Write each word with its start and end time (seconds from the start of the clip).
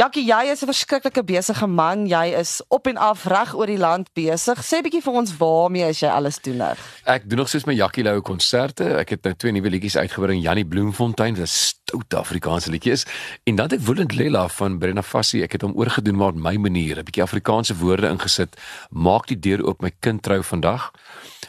Jackie, 0.00 0.24
jy 0.24 0.48
is 0.48 0.62
'n 0.62 0.72
verskriklike 0.72 1.22
besige 1.24 1.66
man. 1.66 2.06
Jy 2.06 2.32
is 2.38 2.62
op 2.68 2.86
en 2.86 2.96
af 2.96 3.24
reg 3.24 3.54
oor 3.54 3.66
die 3.66 3.78
land 3.78 4.08
besig. 4.14 4.58
Sê 4.64 4.80
bietjie 4.80 5.02
vir 5.02 5.12
ons 5.12 5.36
waarmee 5.36 5.88
is 5.88 6.00
jy 6.00 6.08
alles 6.08 6.40
nou? 6.40 6.74
Ek 7.04 7.28
doen 7.28 7.38
nog 7.38 7.48
soos 7.48 7.66
my 7.66 7.74
Jackie 7.74 8.02
Lou 8.02 8.22
konserte. 8.22 8.96
Ek 8.96 9.10
het 9.10 9.22
nou 9.24 9.34
twee 9.34 9.52
nuwe 9.52 9.68
liedjies 9.68 9.96
uitgebring, 9.96 10.42
Jannie 10.42 10.64
Bloemfontein, 10.64 11.34
wat 11.34 11.42
'n 11.42 11.46
stout 11.46 12.14
Afrikaanse 12.14 12.70
liedjie 12.70 12.92
is, 12.92 13.04
en 13.44 13.56
dan 13.56 13.68
het 13.68 13.80
ek 13.80 13.86
Woolend 13.86 14.14
Lela 14.14 14.48
van 14.48 14.78
Brenna 14.78 15.02
Fassie, 15.02 15.42
ek 15.42 15.52
het 15.52 15.62
hom 15.62 15.76
oorgedoen 15.76 16.16
maar 16.16 16.28
op 16.28 16.34
my 16.34 16.56
manier, 16.56 16.96
'n 16.96 17.04
bietjie 17.04 17.22
Afrikaanse 17.22 17.76
woorde 17.76 18.08
ingesit. 18.08 18.56
Maak 18.90 19.26
die 19.26 19.38
deur 19.38 19.66
oop 19.66 19.82
my 19.82 19.90
kind 20.00 20.22
trou 20.22 20.42
vandag. 20.42 20.92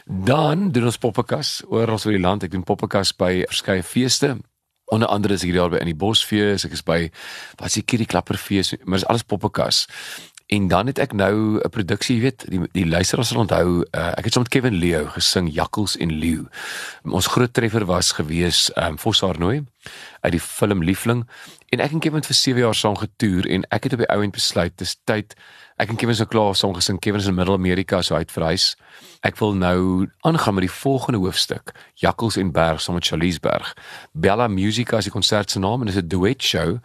Dan 0.04 0.72
doen 0.72 0.84
ons 0.84 0.98
poppekas 0.98 1.62
ons 1.68 2.06
oor 2.06 2.12
die 2.12 2.20
land. 2.20 2.42
Ek 2.42 2.50
doen 2.50 2.64
poppekas 2.64 3.16
by 3.16 3.44
verskeie 3.48 3.82
feeste. 3.82 4.36
Onder 4.92 5.08
andere 5.08 5.34
is 5.34 5.44
ek 5.46 5.54
hier 5.54 5.72
by 5.72 5.80
in 5.80 5.88
die 5.88 5.96
Bosfees, 5.96 6.66
ek 6.68 6.76
is 6.76 6.84
by 6.84 7.06
wat 7.56 7.70
is 7.70 7.78
die 7.80 7.86
Kitty 7.86 8.04
Klapper 8.04 8.36
fees, 8.36 8.74
maar 8.84 9.00
dis 9.00 9.08
alles 9.08 9.24
poppekas. 9.24 9.86
En 10.52 10.66
dan 10.68 10.90
het 10.90 10.98
ek 11.00 11.14
nou 11.16 11.60
'n 11.64 11.70
produksie, 11.72 12.16
jy 12.16 12.22
weet, 12.22 12.44
die 12.50 12.60
die 12.72 12.86
luisteraars 12.86 13.28
sal 13.28 13.40
onthou, 13.40 13.84
uh, 13.88 14.12
ek 14.18 14.24
het 14.24 14.32
saam 14.32 14.44
met 14.44 14.52
Kevin 14.52 14.74
Leo 14.74 15.06
gesing 15.06 15.48
Jakkels 15.48 15.96
en 15.96 16.12
Leeu. 16.12 16.44
Ons 17.04 17.26
groot 17.26 17.52
treffer 17.52 17.84
was 17.84 18.12
gewees 18.12 18.70
um, 18.76 18.98
Voshaarnooi 18.98 19.64
uit 20.20 20.32
die 20.32 20.40
film 20.40 20.82
Liefling 20.82 21.24
en 21.72 21.80
ek 21.80 21.94
en 21.96 22.02
Kevin 22.04 22.20
het 22.20 22.28
vir 22.28 22.36
7 22.36 22.60
jaar 22.60 22.76
saam 22.76 22.96
getoer 23.00 23.46
en 23.48 23.62
ek 23.72 23.86
het 23.88 23.94
op 23.96 24.02
die 24.02 24.08
ou 24.12 24.20
end 24.20 24.34
besluit 24.36 24.74
dis 24.76 24.92
tyd 25.08 25.32
ek 25.80 25.88
en 25.88 25.96
Kevin 25.96 26.18
so 26.18 26.28
klaar 26.28 26.52
saam 26.58 26.74
gesing 26.76 26.98
Kevin 27.00 27.22
is 27.24 27.28
in 27.30 27.34
Middel-Amerika 27.34 28.02
so 28.04 28.14
uit 28.14 28.30
verhuis. 28.30 28.74
Ek 29.24 29.38
wil 29.40 29.56
nou 29.56 30.08
aangaan 30.28 30.58
met 30.58 30.66
die 30.66 30.74
volgende 30.74 31.22
hoofstuk 31.22 31.72
Jakkels 32.02 32.36
en 32.36 32.52
Berg 32.52 32.82
saam 32.84 32.98
met 33.00 33.08
Charlies 33.08 33.40
Berg 33.40 33.72
Bella 34.12 34.50
Musica 34.52 35.00
is 35.00 35.08
die 35.08 35.14
konsert 35.14 35.50
se 35.50 35.62
naam 35.64 35.80
en 35.80 35.88
dit 35.88 35.96
is 35.96 36.02
'n 36.02 36.08
duet 36.12 36.42
show 36.42 36.78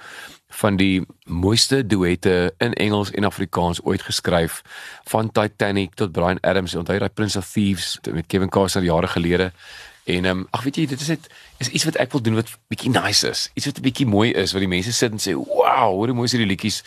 van 0.62 0.78
die 0.80 1.04
mooiste 1.26 1.84
duette 1.86 2.54
in 2.58 2.74
Engels 2.74 3.12
en 3.12 3.28
Afrikaans 3.28 3.84
ooit 3.84 4.02
geskryf 4.02 4.62
van 5.04 5.32
Titanic 5.32 5.96
tot 5.96 6.12
Brian 6.12 6.40
Adams. 6.42 6.76
Onthou 6.76 6.96
jy 6.96 7.00
daai 7.00 7.14
Prince 7.14 7.38
of 7.38 7.52
Thieves 7.52 8.00
met 8.12 8.28
Kevin 8.28 8.50
Costner 8.50 8.84
jare 8.84 9.08
gelede 9.08 9.52
En 10.08 10.26
ehm 10.26 10.40
um, 10.40 10.48
ag 10.56 10.64
weet 10.64 10.76
jy 10.80 10.86
dit 10.88 11.02
is 11.02 11.08
net 11.12 11.28
is 11.60 11.68
iets 11.68 11.84
wat 11.84 11.98
ek 12.00 12.14
wil 12.16 12.22
doen 12.24 12.38
wat 12.40 12.54
bietjie 12.72 12.92
nice 12.94 13.28
is. 13.28 13.50
Iets 13.60 13.66
wat 13.68 13.80
'n 13.80 13.84
bietjie 13.84 14.08
mooi 14.08 14.32
is 14.32 14.54
wat 14.56 14.64
die 14.64 14.72
mense 14.72 14.94
sit 14.94 15.12
en 15.12 15.20
sê, 15.20 15.36
"Wow, 15.36 16.00
hoe 16.00 16.14
mooi 16.14 16.26
is 16.26 16.32
hierdie 16.32 16.48
liedjies." 16.48 16.84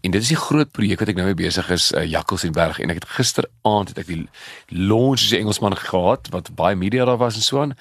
En 0.00 0.10
dit 0.10 0.22
is 0.22 0.28
die 0.28 0.36
groot 0.36 0.70
projek 0.70 0.98
wat 0.98 1.08
ek 1.08 1.16
nou 1.16 1.26
mee 1.26 1.34
besig 1.34 1.70
is, 1.70 1.92
uh, 1.92 2.04
Jakkels 2.04 2.44
en 2.44 2.52
Berg 2.52 2.78
en 2.78 2.90
ek 2.90 2.94
het 2.94 3.08
gisteraand 3.08 3.88
het 3.88 3.98
ek 3.98 4.06
die 4.06 4.28
launch 4.66 5.22
as 5.22 5.32
Engelsman 5.32 5.76
gehad 5.76 6.28
wat 6.30 6.54
baie 6.54 6.76
media 6.76 7.04
daar 7.04 7.16
was 7.16 7.34
en 7.34 7.42
so 7.42 7.60
aan 7.60 7.74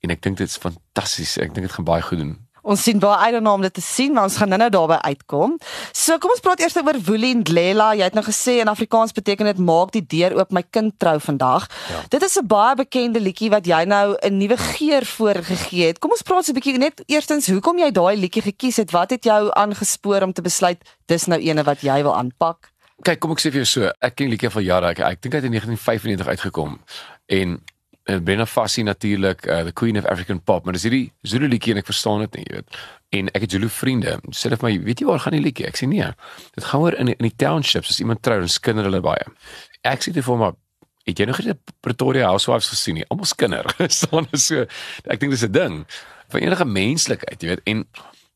en 0.00 0.10
ek 0.10 0.22
dink 0.22 0.36
dit 0.36 0.48
is 0.48 0.56
fantasties. 0.56 1.36
Ek 1.38 1.54
dink 1.54 1.66
dit 1.66 1.72
gaan 1.72 1.84
baie 1.84 2.02
goed 2.02 2.18
doen. 2.18 2.47
Ons 2.62 2.82
sien 2.82 2.98
baie 2.98 3.16
uit 3.26 3.32
daarna 3.32 3.52
om 3.52 3.62
dit 3.62 3.74
te 3.74 3.84
sien, 3.84 4.12
maar 4.12 4.28
ons 4.28 4.36
gaan 4.36 4.48
nou-nou 4.48 4.70
daarby 4.70 4.98
uitkom. 5.12 5.58
So 5.92 6.18
kom 6.18 6.30
ons 6.30 6.42
praat 6.44 6.60
eers 6.60 6.76
oor 6.76 6.98
Woelie 7.06 7.34
en 7.34 7.42
Lela. 7.52 7.92
Jy 7.94 8.08
het 8.08 8.14
nou 8.14 8.24
gesê 8.26 8.58
in 8.62 8.68
Afrikaans 8.68 9.12
beteken 9.12 9.46
dit 9.46 9.58
maak 9.58 9.92
die 9.92 10.04
deur 10.04 10.36
oop 10.38 10.52
my 10.52 10.62
kind 10.70 10.94
trou 10.98 11.18
vandag. 11.20 11.68
Ja. 11.90 12.02
Dit 12.08 12.22
is 12.22 12.38
'n 12.38 12.46
baie 12.46 12.74
bekende 12.74 13.20
liedjie 13.20 13.50
wat 13.50 13.66
jy 13.66 13.84
nou 13.84 14.16
'n 14.22 14.36
nuwe 14.38 14.56
geur 14.56 15.04
voorgegee 15.04 15.86
het. 15.86 15.98
Kom 15.98 16.10
ons 16.10 16.22
praat 16.22 16.44
so 16.44 16.52
'n 16.52 16.54
bietjie 16.54 16.78
net 16.78 17.02
eerstens 17.06 17.46
hoekom 17.46 17.78
jy 17.78 17.90
daai 17.90 18.16
liedjie 18.16 18.42
gekies 18.42 18.76
het. 18.76 18.90
Wat 18.90 19.10
het 19.10 19.24
jou 19.24 19.50
aangespoor 19.52 20.22
om 20.22 20.32
te 20.32 20.42
besluit 20.42 20.78
dis 21.06 21.26
nou 21.26 21.40
eene 21.40 21.62
wat 21.62 21.80
jy 21.80 22.02
wil 22.02 22.16
aanpak? 22.16 22.72
Kyk, 23.02 23.20
kom 23.20 23.30
ek 23.30 23.38
sê 23.38 23.52
vir 23.52 23.62
jou 23.62 23.64
so, 23.64 23.90
ek 24.00 24.16
ken 24.16 24.28
liedjie 24.28 24.50
van 24.50 24.64
jare. 24.64 24.86
Ek, 24.86 24.98
ek 24.98 25.20
dink 25.22 25.34
hy 25.34 25.38
het 25.38 25.46
in 25.46 25.54
1995 25.54 26.26
uitgekom 26.26 26.80
en 27.26 27.60
en 28.08 28.14
eh, 28.14 28.22
Brenna 28.22 28.46
Fassie 28.46 28.84
natuurlik 28.84 29.46
uh, 29.46 29.62
the 29.62 29.72
queen 29.72 29.98
of 29.98 30.04
African 30.04 30.40
pop 30.40 30.64
maar 30.64 30.72
dis 30.72 30.86
hierdie 30.88 31.12
Zulu 31.22 31.48
liedjie 31.48 31.74
en 31.74 31.80
ek 31.82 31.88
verstaan 31.90 32.22
dit 32.24 32.38
nie 32.38 32.44
jy 32.46 32.60
weet. 32.60 32.78
En 33.18 33.28
ek 33.36 33.44
het 33.44 33.56
Zulu 33.56 33.68
vriende. 33.72 34.14
Sê 34.32 34.48
hulle 34.48 34.58
vir 34.60 34.68
my 34.68 34.72
weet 34.86 35.02
jy 35.02 35.08
waar 35.08 35.20
gaan 35.24 35.36
die 35.36 35.42
liedjie? 35.44 35.66
Ek 35.68 35.76
sê 35.80 35.88
nee. 35.88 36.08
Dit 36.56 36.68
gaan 36.70 36.84
oor 36.86 36.96
in 36.96 37.12
in 37.12 37.28
die 37.28 37.34
townships 37.36 37.92
as 37.92 38.00
iemand 38.00 38.22
trou 38.24 38.38
en 38.40 38.48
skinder 38.52 38.88
hulle 38.88 39.02
baie. 39.04 39.28
Ek 39.84 40.04
sê 40.04 40.14
dit 40.16 40.24
vir 40.24 40.40
my 40.40 40.52
het 41.08 41.20
jy 41.20 41.28
nog 41.28 41.40
nie 41.44 41.56
Pretoria 41.84 42.28
Housewives 42.32 42.70
gesien 42.72 42.98
nie? 43.00 43.06
Almal 43.12 43.28
skinder. 43.28 43.68
Staan 44.00 44.28
so 44.32 44.64
ek 45.04 45.20
dink 45.20 45.36
dis 45.36 45.44
'n 45.44 45.52
ding 45.52 45.82
van 46.32 46.40
enige 46.44 46.64
menslikheid 46.64 47.42
jy 47.42 47.52
weet. 47.52 47.64
En 47.68 47.84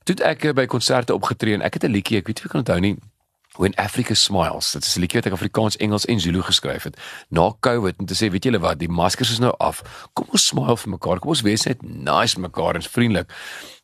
toe 0.05 0.16
ek 0.21 0.53
by 0.53 0.66
konserte 0.66 1.16
opgetree 1.16 1.56
en 1.56 1.65
ek 1.65 1.81
het 1.81 1.88
'n 1.88 1.97
liedjie 1.97 2.21
ek 2.21 2.28
weet 2.28 2.37
nie 2.37 2.44
of 2.44 2.50
ek 2.50 2.53
kan 2.53 2.65
onthou 2.65 2.81
nie 2.81 2.97
When 3.56 3.74
Africa 3.74 4.14
Smiles. 4.14 4.70
Dit 4.72 4.84
is 4.84 4.96
'n 4.96 5.00
liedjie 5.00 5.20
wat 5.20 5.26
ek 5.26 5.32
Afrikaans, 5.32 5.76
Engels 5.76 6.04
en 6.04 6.20
Zulu 6.20 6.42
geskryf 6.42 6.82
het 6.82 7.00
na 7.28 7.52
COVID 7.60 7.94
om 7.98 8.06
te 8.06 8.14
sê, 8.14 8.30
weet 8.30 8.44
julle 8.44 8.58
wat, 8.58 8.78
die 8.78 8.88
maskers 8.88 9.30
is 9.30 9.38
nou 9.38 9.54
af. 9.58 10.08
Kom 10.12 10.26
ons 10.30 10.46
smile 10.46 10.76
vir 10.76 10.90
mekaar. 10.90 11.18
Kom 11.18 11.28
ons 11.28 11.40
wees 11.40 11.64
net 11.64 11.82
nice 11.82 12.40
mekaar 12.40 12.74
en 12.74 12.82
vriendelik. 12.82 13.30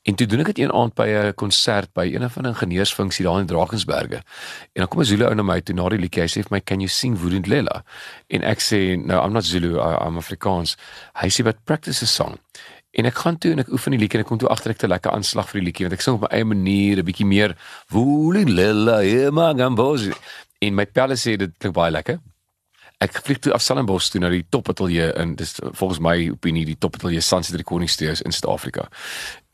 En 0.03 0.15
toe 0.15 0.27
doen 0.27 0.41
ek 0.41 0.47
dit 0.47 0.59
een 0.59 0.73
aand 0.73 0.95
by 0.95 1.09
'n 1.09 1.35
konsert 1.35 1.93
by 1.93 2.07
een 2.15 2.31
van 2.31 2.43
die 2.43 2.53
ingenieursfunksie 2.53 3.25
daar 3.25 3.41
in 3.41 3.47
Drakensberge. 3.47 4.23
En 4.73 4.81
dan 4.81 4.89
kom 4.89 5.01
'n 5.01 5.05
Zulu 5.05 5.25
ou 5.25 5.35
na 5.35 5.43
my 5.43 5.61
toe 5.61 5.75
na 5.75 5.89
die 5.89 5.99
liedjie. 5.99 6.23
Hy 6.23 6.29
sê 6.29 6.43
vir 6.43 6.51
my, 6.51 6.61
"Can 6.61 6.81
you 6.81 6.89
sing 6.89 7.19
Woodland 7.19 7.47
Lela?" 7.47 7.85
En 8.27 8.43
ek 8.43 8.61
sê, 8.61 8.97
"No, 9.05 9.25
I'm 9.25 9.33
not 9.33 9.45
Zulu. 9.45 9.77
I, 9.77 10.07
I'm 10.07 10.17
Afrikaans." 10.17 10.77
Hy 11.15 11.29
sê, 11.29 11.45
"But 11.45 11.65
practice 11.65 12.03
a 12.03 12.07
song." 12.07 12.39
En 12.99 13.07
ek 13.07 13.21
gaan 13.23 13.37
toe 13.39 13.53
en 13.55 13.63
ek 13.63 13.71
oefen 13.71 13.95
die 13.95 14.01
liedjie 14.01 14.19
en 14.19 14.25
ek 14.25 14.31
kom 14.33 14.41
toe 14.43 14.51
agter 14.51 14.75
ek 14.75 14.83
'n 14.83 14.91
lekker 14.91 15.13
aanslag 15.15 15.49
vir 15.51 15.61
die 15.61 15.67
liedjie 15.69 15.85
want 15.87 15.95
ek 15.95 16.03
sing 16.03 16.17
op 16.19 16.27
my 16.27 16.31
eie 16.35 16.45
manier 16.45 16.99
'n 16.99 17.07
bietjie 17.07 17.27
meer 17.27 17.55
woelie 17.95 18.45
lilla 18.45 19.03
ema 19.03 19.55
gambozi 19.55 20.13
in 20.61 20.75
my 20.75 20.87
pelle 20.87 21.15
sê 21.15 21.37
dit 21.39 21.53
klink 21.59 21.75
baie 21.75 21.91
lekker. 21.91 22.19
Ek 22.99 23.21
vlieg 23.23 23.39
toe 23.39 23.53
af 23.55 23.63
Stellenbosch 23.63 24.11
toe 24.11 24.21
na 24.21 24.29
die 24.29 24.45
topateljee 24.51 25.13
in 25.23 25.37
dis 25.39 25.55
volgens 25.79 26.01
my 26.03 26.17
opinie 26.33 26.65
die 26.67 26.79
topateljee 26.79 27.23
Sunset 27.23 27.55
Recording 27.55 27.91
Studios 27.91 28.23
in 28.23 28.33
Suid-Afrika. 28.33 28.89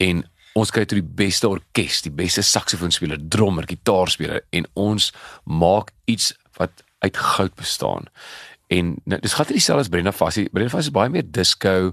En 0.01 0.25
ons 0.55 0.71
kry 0.71 0.87
toe 0.87 1.01
die 1.01 1.15
beste 1.25 1.49
orkes, 1.49 2.01
die 2.07 2.15
beste 2.15 2.43
saksofoonspeler, 2.43 3.19
drummer, 3.29 3.67
gitaarspeler 3.69 4.41
en 4.51 4.65
ons 4.75 5.13
maak 5.45 5.93
iets 6.07 6.33
wat 6.57 6.85
uit 7.05 7.17
goud 7.17 7.55
bestaan. 7.55 8.09
En 8.73 8.95
nou, 9.05 9.21
dis 9.21 9.35
gaan 9.37 9.47
dit 9.51 9.59
dieselfde 9.59 9.85
as 9.85 9.93
Brenda 9.93 10.13
Fassie. 10.13 10.49
Brenda 10.49 10.73
Fassie 10.73 10.89
is 10.89 10.97
baie 10.97 11.13
meer 11.13 11.27
disco, 11.29 11.93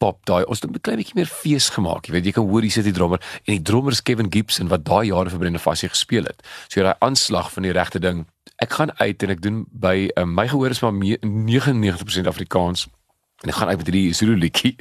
pop 0.00 0.24
daai. 0.28 0.44
Ons 0.48 0.62
het 0.62 0.70
'n 0.70 0.80
klein 0.80 0.98
bietjie 1.00 1.18
meer 1.20 1.30
fees 1.30 1.68
gemaak. 1.76 2.06
Jy 2.06 2.12
weet 2.12 2.24
jy 2.24 2.32
kan 2.32 2.48
hoor 2.48 2.62
hier 2.62 2.70
sit 2.70 2.84
die 2.84 2.92
drummer 2.92 3.20
en 3.44 3.54
die 3.54 3.62
drummer 3.62 3.92
is 3.92 4.02
Kevin 4.02 4.32
Gibson 4.32 4.68
wat 4.68 4.84
daai 4.84 5.06
jare 5.06 5.30
vir 5.30 5.38
Brenda 5.38 5.58
Fassie 5.58 5.88
gespeel 5.88 6.24
het. 6.24 6.42
So 6.68 6.82
daai 6.82 6.96
aanslag 7.00 7.52
van 7.52 7.62
die 7.62 7.72
regte 7.72 8.00
ding. 8.00 8.26
Ek 8.56 8.72
gaan 8.72 8.92
uit 8.98 9.22
en 9.22 9.30
ek 9.30 9.42
doen 9.42 9.66
by 9.72 10.10
uh, 10.16 10.24
my 10.24 10.48
gehoor 10.48 10.70
is 10.70 10.80
maar 10.80 10.92
99% 10.92 12.26
Afrikaans. 12.26 12.88
En 13.40 13.48
ek 13.48 13.56
gaan 13.56 13.68
uit 13.68 13.76
met 13.80 13.86
hierdie 13.88 14.12
Zulu 14.12 14.34
liedjie. 14.36 14.74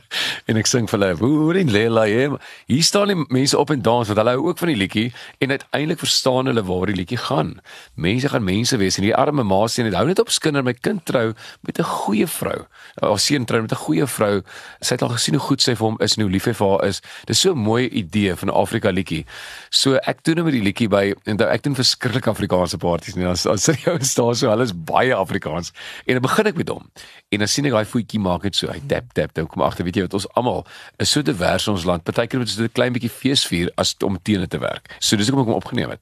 en 0.48 0.58
ek 0.60 0.68
sing 0.70 0.86
vir 0.86 0.98
hulle, 1.00 1.16
"Hoe 1.18 1.54
in 1.58 1.70
Lela 1.70 2.04
jy?" 2.06 2.28
Hier 2.70 2.82
staan 2.86 3.10
die 3.10 3.24
mense 3.28 3.58
op 3.58 3.70
en 3.74 3.82
dans 3.82 4.06
want 4.06 4.18
hulle 4.18 4.34
hou 4.36 4.44
ook 4.48 4.58
van 4.58 4.70
die 4.70 4.76
liedjie 4.78 5.08
en 5.42 5.50
uiteindelik 5.50 5.98
verstaan 5.98 6.46
hulle 6.46 6.62
waar 6.62 6.86
die 6.86 6.94
liedjie 6.94 7.18
gaan. 7.18 7.56
Mense 7.94 8.28
gaan 8.30 8.44
mense 8.44 8.78
wees 8.78 8.98
en 8.98 9.02
die 9.08 9.14
arme 9.14 9.42
ma 9.42 9.64
sê 9.66 9.82
net 9.82 9.96
hou 9.98 10.06
net 10.06 10.22
op 10.22 10.30
skinder 10.30 10.62
my 10.62 10.76
kind 10.78 11.02
trou 11.04 11.34
met 11.66 11.78
'n 11.78 11.82
goeie 11.82 12.26
vrou. 12.26 12.66
Haar 13.02 13.18
seun 13.18 13.44
trou 13.44 13.62
met 13.62 13.72
'n 13.72 13.82
goeie 13.82 14.06
vrou. 14.06 14.42
Sy 14.80 14.94
het 14.94 15.02
al 15.02 15.08
gesien 15.08 15.34
hoe 15.34 15.42
goed 15.42 15.60
sy 15.60 15.74
vir 15.74 15.86
hom 15.86 15.98
is 16.00 16.16
en 16.16 16.22
hoe 16.22 16.30
lief 16.30 16.44
hy 16.44 16.54
vir 16.54 16.68
haar 16.68 16.84
is. 16.86 17.02
Dis 17.26 17.40
so 17.40 17.50
'n 17.50 17.58
mooi 17.58 17.88
idee 17.88 18.36
van 18.36 18.48
'n 18.48 18.54
Afrika 18.54 18.90
liedjie. 18.90 19.26
So 19.70 19.96
ek 19.96 20.22
doen 20.22 20.36
nou 20.36 20.44
met 20.44 20.54
die 20.54 20.62
liedjie 20.62 20.88
by 20.88 21.14
en 21.26 21.40
ek 21.40 21.62
doen 21.62 21.74
verskriklik 21.74 22.26
Afrikaanse 22.26 22.78
partytjies 22.78 23.16
nie. 23.16 23.26
As 23.26 23.46
as 23.46 23.66
jy 23.66 23.98
staan 24.00 24.34
so 24.34 24.50
alles 24.50 24.72
baie 24.72 25.14
Afrikaans 25.14 25.72
en 26.06 26.14
dan 26.14 26.22
begin 26.22 26.46
ek 26.46 26.56
met 26.56 26.68
hom. 26.68 26.90
En 27.30 27.38
dan 27.38 27.48
sien 27.48 27.66
ek 27.66 27.72
daai 27.72 27.84
voetjie 28.04 28.20
maak 28.20 28.42
dit 28.42 28.56
so. 28.56 28.68
Hy 28.68 28.80
tap 28.86 29.12
tap 29.16 29.34
dan 29.34 29.48
kom 29.48 29.64
agter 29.64 29.84
weet 29.84 29.96
jy 29.96 30.06
wat 30.06 30.14
ons 30.20 30.28
almal 30.36 30.64
is 31.00 31.10
so 31.10 31.22
divers 31.22 31.66
in 31.66 31.74
ons 31.74 31.86
land. 31.88 32.04
Partykeer 32.04 32.38
moet 32.38 32.48
ons 32.48 32.60
'n 32.60 32.72
klein 32.72 32.92
bietjie 32.92 33.10
feesvier 33.10 33.72
as 33.76 33.96
om 34.04 34.18
teenoor 34.22 34.48
te 34.48 34.58
werk. 34.58 34.96
So 35.00 35.16
dis 35.16 35.28
hoekom 35.28 35.42
ek 35.42 35.52
hom 35.52 35.62
opgeneem 35.62 35.90
het. 35.90 36.00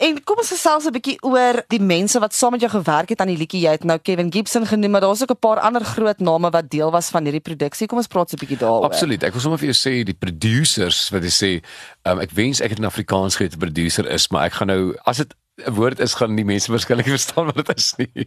En 0.00 0.16
kom 0.24 0.38
ons 0.38 0.48
gesels 0.48 0.86
'n 0.86 0.94
bietjie 0.94 1.18
oor 1.22 1.62
die 1.68 1.80
mense 1.80 2.18
wat 2.18 2.34
saam 2.34 2.52
met 2.52 2.60
jou 2.60 2.70
gewerk 2.70 3.08
het 3.08 3.20
aan 3.20 3.32
die 3.32 3.36
liedjie. 3.36 3.60
Jy 3.60 3.70
het 3.70 3.84
nou 3.84 3.98
Kevin 3.98 4.32
Gibson 4.32 4.66
genoem, 4.66 4.90
maar 4.90 5.00
daar's 5.00 5.22
ook 5.22 5.30
'n 5.30 5.38
paar 5.38 5.60
ander 5.60 5.84
groot 5.84 6.18
name 6.20 6.50
wat 6.50 6.70
deel 6.70 6.90
was 6.90 7.10
van 7.10 7.24
hierdie 7.24 7.40
produksie. 7.40 7.86
Kom 7.86 7.98
ons 7.98 8.06
praat 8.06 8.30
so 8.30 8.36
'n 8.36 8.46
bietjie 8.46 8.58
daaroor. 8.58 8.84
Absoluut. 8.84 9.22
Ek 9.22 9.32
wil 9.32 9.40
sommer 9.40 9.58
vir 9.58 9.72
jou 9.72 9.78
sê 9.90 10.04
die 10.04 10.14
producers 10.14 11.10
wat 11.10 11.22
jy 11.22 11.30
sê, 11.30 11.64
um, 12.04 12.20
ek 12.20 12.30
wens 12.30 12.60
ek 12.60 12.70
het 12.70 12.78
in 12.78 12.84
Afrikaans 12.84 13.36
geweet 13.36 13.54
'n 13.54 13.58
producer 13.58 14.08
is, 14.08 14.28
maar 14.28 14.44
ek 14.44 14.52
gaan 14.52 14.66
nou 14.68 14.96
as 15.04 15.16
dit 15.16 15.34
'n 15.66 15.74
woord 15.74 16.00
is 16.00 16.14
gaan 16.14 16.36
die 16.36 16.44
mense 16.44 16.70
waarskynlik 16.72 17.08
verstaan 17.08 17.50
wat 17.50 17.60
dit 17.60 17.76
is 17.76 17.94
nie. 17.98 18.26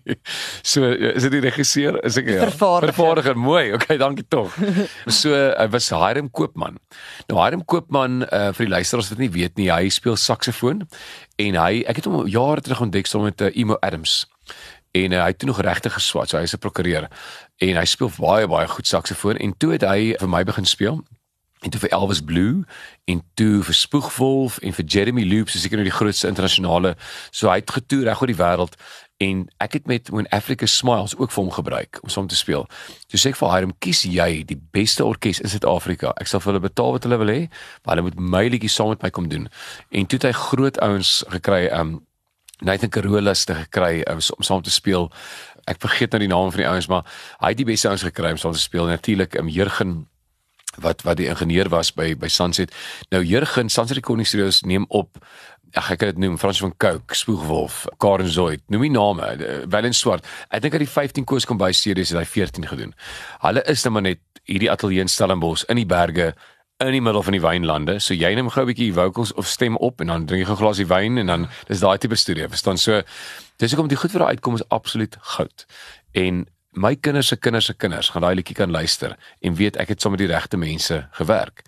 So 0.62 0.90
is 0.92 1.24
dit 1.26 1.32
die 1.32 1.44
regisseur? 1.44 2.00
Is 2.04 2.18
ek 2.18 2.30
ja. 2.30 2.44
Vervaardiger. 2.50 2.94
Vervaardiger. 2.94 3.38
Mooi. 3.38 3.74
Okay, 3.74 3.98
dankie 3.98 4.26
tog. 4.28 4.54
So 5.08 5.34
hy 5.34 5.68
was 5.74 5.90
Hiram 5.90 6.30
Koopman. 6.32 6.80
Nou 7.28 7.40
Hiram 7.42 7.66
Koopman 7.66 8.24
uh, 8.28 8.52
vir 8.54 8.68
die 8.68 8.74
luisteraars 8.74 9.10
wat 9.10 9.20
nie 9.20 9.32
weet 9.34 9.58
nie, 9.58 9.72
hy 9.72 9.90
speel 9.90 10.16
saksofoon 10.16 10.86
en 11.42 11.58
hy 11.60 11.84
ek 11.88 12.02
het 12.02 12.06
hom 12.10 12.28
jare 12.28 12.62
terug 12.62 12.86
ontdek 12.86 13.10
saam 13.10 13.28
met 13.28 13.42
uh, 13.42 13.52
Emo 13.54 13.78
Adams. 13.82 14.24
En 14.94 15.12
uh, 15.12 15.24
hy 15.24 15.32
het 15.34 15.40
toe 15.42 15.50
nog 15.50 15.62
regtig 15.66 15.94
geswat, 15.94 16.30
so 16.30 16.38
hy 16.38 16.44
is 16.44 16.54
'n 16.54 16.62
prokureur 16.62 17.10
en 17.64 17.76
hy 17.78 17.86
speel 17.86 18.12
baie 18.20 18.48
baie 18.48 18.68
goed 18.68 18.88
saksofoon 18.88 19.38
en 19.38 19.54
toe 19.58 19.74
het 19.74 19.86
hy 19.88 20.14
vir 20.20 20.30
my 20.30 20.44
begin 20.44 20.66
speel 20.66 21.04
en 21.64 21.72
toe 21.72 21.80
vir 21.80 21.94
Elvis 21.96 22.22
Blue 22.22 22.64
en 23.10 23.24
toe 23.40 23.64
vir 23.64 23.78
Spoegwolf 23.78 24.60
en 24.60 24.76
vir 24.76 24.86
Jeremy 24.86 25.24
Loops, 25.28 25.56
seker 25.56 25.80
nou 25.80 25.88
die 25.88 25.96
grootste 25.96 26.28
internasionale. 26.28 26.94
So 27.32 27.50
hy 27.52 27.62
het 27.62 27.72
getoer 27.72 28.10
reg 28.10 28.22
oor 28.22 28.32
die 28.32 28.40
wêreld 28.40 28.78
en 29.24 29.46
ek 29.64 29.78
het 29.80 29.88
met 29.88 30.12
When 30.12 30.28
Africa 30.36 30.68
Smiles 30.68 31.16
ook 31.16 31.32
vir 31.32 31.44
hom 31.44 31.52
gebruik 31.56 32.00
om 32.04 32.12
saam 32.12 32.28
te 32.28 32.36
speel. 32.36 32.68
Toe 33.08 33.20
sê 33.20 33.32
ek 33.32 33.40
vir 33.40 33.62
hom, 33.62 33.76
"Kies 33.80 34.04
jy 34.04 34.44
die 34.44 34.60
beste 34.72 35.06
orkes 35.06 35.40
in 35.40 35.50
Suid-Afrika. 35.50 36.14
Ek 36.20 36.28
sal 36.28 36.40
vir 36.40 36.54
hulle 36.54 36.70
betaal 36.70 36.92
wat 36.92 37.04
hulle 37.04 37.18
wil 37.18 37.28
hê, 37.28 37.50
maar 37.86 37.96
hulle 37.96 38.10
moet 38.10 38.20
my 38.20 38.48
liedjie 38.48 38.70
saam 38.70 38.90
met 38.90 39.04
my 39.04 39.10
kom 39.10 39.30
doen." 39.30 39.48
En 39.92 40.06
toe 40.06 40.20
het 40.20 40.24
hy 40.24 40.32
groot 40.32 40.80
ouens 40.80 41.24
gekry, 41.30 41.70
um 41.72 42.06
Nathan 42.62 42.90
Carolas 42.90 43.44
te 43.44 43.56
gekry 43.56 44.04
um, 44.08 44.20
om 44.38 44.44
saam 44.44 44.62
te 44.62 44.72
speel. 44.72 45.12
Ek 45.68 45.80
vergeet 45.80 46.12
nou 46.12 46.20
die 46.20 46.32
naam 46.32 46.52
van 46.52 46.60
die 46.60 46.68
ouens, 46.68 46.88
maar 46.88 47.04
hy 47.40 47.48
het 47.48 47.58
die 47.58 47.68
beste 47.68 47.88
ouens 47.88 48.04
gekry 48.04 48.32
om 48.32 48.38
saam 48.38 48.56
te 48.56 48.60
speel. 48.60 48.86
Natuurlik, 48.86 49.36
um, 49.40 49.50
Jurgen 49.50 50.08
wat 50.82 51.02
wat 51.02 51.18
die 51.18 51.28
ingenieur 51.28 51.70
was 51.70 51.92
by 51.94 52.16
by 52.16 52.28
Sunset. 52.28 52.74
Nou 53.10 53.24
Jurgen 53.24 53.70
Sunset 53.70 53.98
Recording 53.98 54.28
Studios 54.28 54.62
neem 54.62 54.86
op 54.90 55.18
ag 55.74 55.90
ek 55.92 56.04
kan 56.04 56.12
dit 56.12 56.22
noem 56.22 56.38
Frans 56.38 56.60
van 56.62 56.74
Cooke, 56.78 57.16
Spoegwolf, 57.18 57.86
Karen 57.98 58.30
Zoid. 58.30 58.62
Noem 58.70 58.82
die 58.86 58.94
name, 58.94 59.66
Wellen 59.70 59.94
Swart. 59.94 60.26
Ek 60.54 60.62
dink 60.62 60.76
het 60.78 60.84
die 60.84 60.90
15 60.90 61.26
koers 61.26 61.48
kom 61.50 61.58
by 61.58 61.72
series 61.74 62.14
het 62.14 62.20
hy 62.20 62.26
14 62.30 62.68
gedoen. 62.70 62.94
Hulle 63.42 63.64
is 63.70 63.86
net 63.86 63.94
maar 63.94 64.06
net 64.06 64.22
hierdie 64.50 64.70
ateljee 64.72 65.02
in 65.02 65.10
Stellenbosch 65.10 65.66
in 65.72 65.80
die 65.82 65.90
berge 65.90 66.34
in 66.84 66.92
die 66.92 67.02
middel 67.02 67.24
van 67.24 67.36
die 67.36 67.42
wynlande. 67.42 67.98
So 68.04 68.14
jy 68.14 68.34
neem 68.36 68.50
gou 68.50 68.64
'n 68.64 68.68
bietjie 68.68 68.94
vocals 68.94 69.34
of 69.34 69.48
stem 69.48 69.78
op 69.78 70.02
en 70.02 70.08
dan 70.08 70.26
drink 70.26 70.46
jy 70.46 70.52
'n 70.52 70.58
glasie 70.58 70.88
wyn 70.88 71.18
en 71.18 71.26
dan 71.26 71.48
dis 71.68 71.80
daai 71.80 71.98
tipe 71.98 72.16
studio. 72.16 72.48
Verstaan? 72.48 72.78
So 72.78 73.02
dis 73.58 73.72
hoekom 73.72 73.88
die 73.88 73.98
goed 73.98 74.12
vir 74.12 74.20
daai 74.20 74.36
uitkom 74.36 74.56
is 74.56 74.68
absoluut 74.70 75.18
goud. 75.20 75.66
En 76.12 76.46
my 76.74 76.96
kinders 76.96 77.28
se 77.28 77.38
kinders 77.38 77.66
se 77.66 77.74
kinders 77.74 78.10
gaan 78.10 78.22
daai 78.22 78.36
liedjie 78.36 78.56
kan 78.56 78.72
luister 78.72 79.18
en 79.42 79.56
weet 79.56 79.78
ek 79.78 79.94
het 79.94 80.02
sommer 80.02 80.18
die 80.18 80.28
regte 80.28 80.58
mense 80.58 81.08
gewerk. 81.12 81.64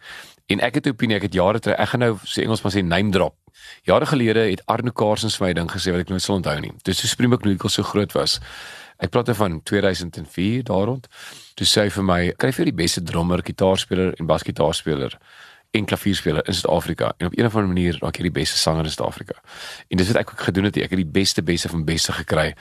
En 0.48 0.60
ek 0.60 0.76
het 0.76 0.86
'n 0.86 0.90
opinie, 0.90 1.16
ek 1.16 1.22
het 1.22 1.34
jare 1.34 1.60
terug, 1.60 1.78
ek 1.78 1.90
gaan 1.90 2.00
nou 2.00 2.18
sê 2.24 2.44
Engels 2.44 2.62
maar 2.62 2.72
sê 2.72 2.84
name 2.84 3.12
drop. 3.12 3.36
Jare 3.84 4.06
gelede 4.06 4.50
het 4.50 4.66
Arno 4.66 4.92
Karsens 4.92 5.38
vir 5.38 5.48
my 5.48 5.54
ding 5.54 5.72
gesê 5.72 5.92
wat 5.92 6.02
ek 6.02 6.10
nooit 6.10 6.22
sal 6.22 6.36
onthou 6.36 6.60
nie. 6.60 6.72
Dis 6.84 7.00
so 7.00 7.08
Springbok 7.08 7.46
Nickel 7.46 7.70
so 7.70 7.84
groot 7.84 8.12
was. 8.12 8.40
Ek 8.98 9.10
praat 9.10 9.36
van 9.36 9.64
2004 9.64 10.64
daar 10.64 10.86
rond. 10.86 11.08
Toe 11.56 11.68
sê 11.68 11.82
hy 11.82 11.90
vir 11.90 12.04
my, 12.04 12.34
kry 12.38 12.52
vir 12.52 12.66
die 12.66 12.74
beste 12.74 13.04
drummer, 13.04 13.42
gitaarspeler 13.44 14.14
en 14.20 14.26
basgitaarspeler 14.26 15.18
en 15.76 15.86
klavierspeler 15.86 16.48
in 16.48 16.54
Suid-Afrika 16.54 17.14
en 17.18 17.28
op 17.28 17.34
'n 17.34 17.46
of 17.46 17.56
ander 17.56 17.74
manier 17.74 17.98
raak 18.00 18.16
jy 18.18 18.24
die 18.24 18.40
beste 18.40 18.58
sanger 18.58 18.84
in 18.84 18.92
Suid-Afrika. 18.92 19.36
En 19.88 19.98
dis 19.98 20.08
wat 20.08 20.16
ek 20.16 20.32
ook 20.32 20.40
gedoen 20.40 20.64
het, 20.64 20.78
ek 20.78 20.90
het 20.90 21.04
die 21.04 21.12
beste 21.22 21.44
beste 21.44 21.70
van 21.70 21.84
beste 21.84 22.12
gekry 22.12 22.56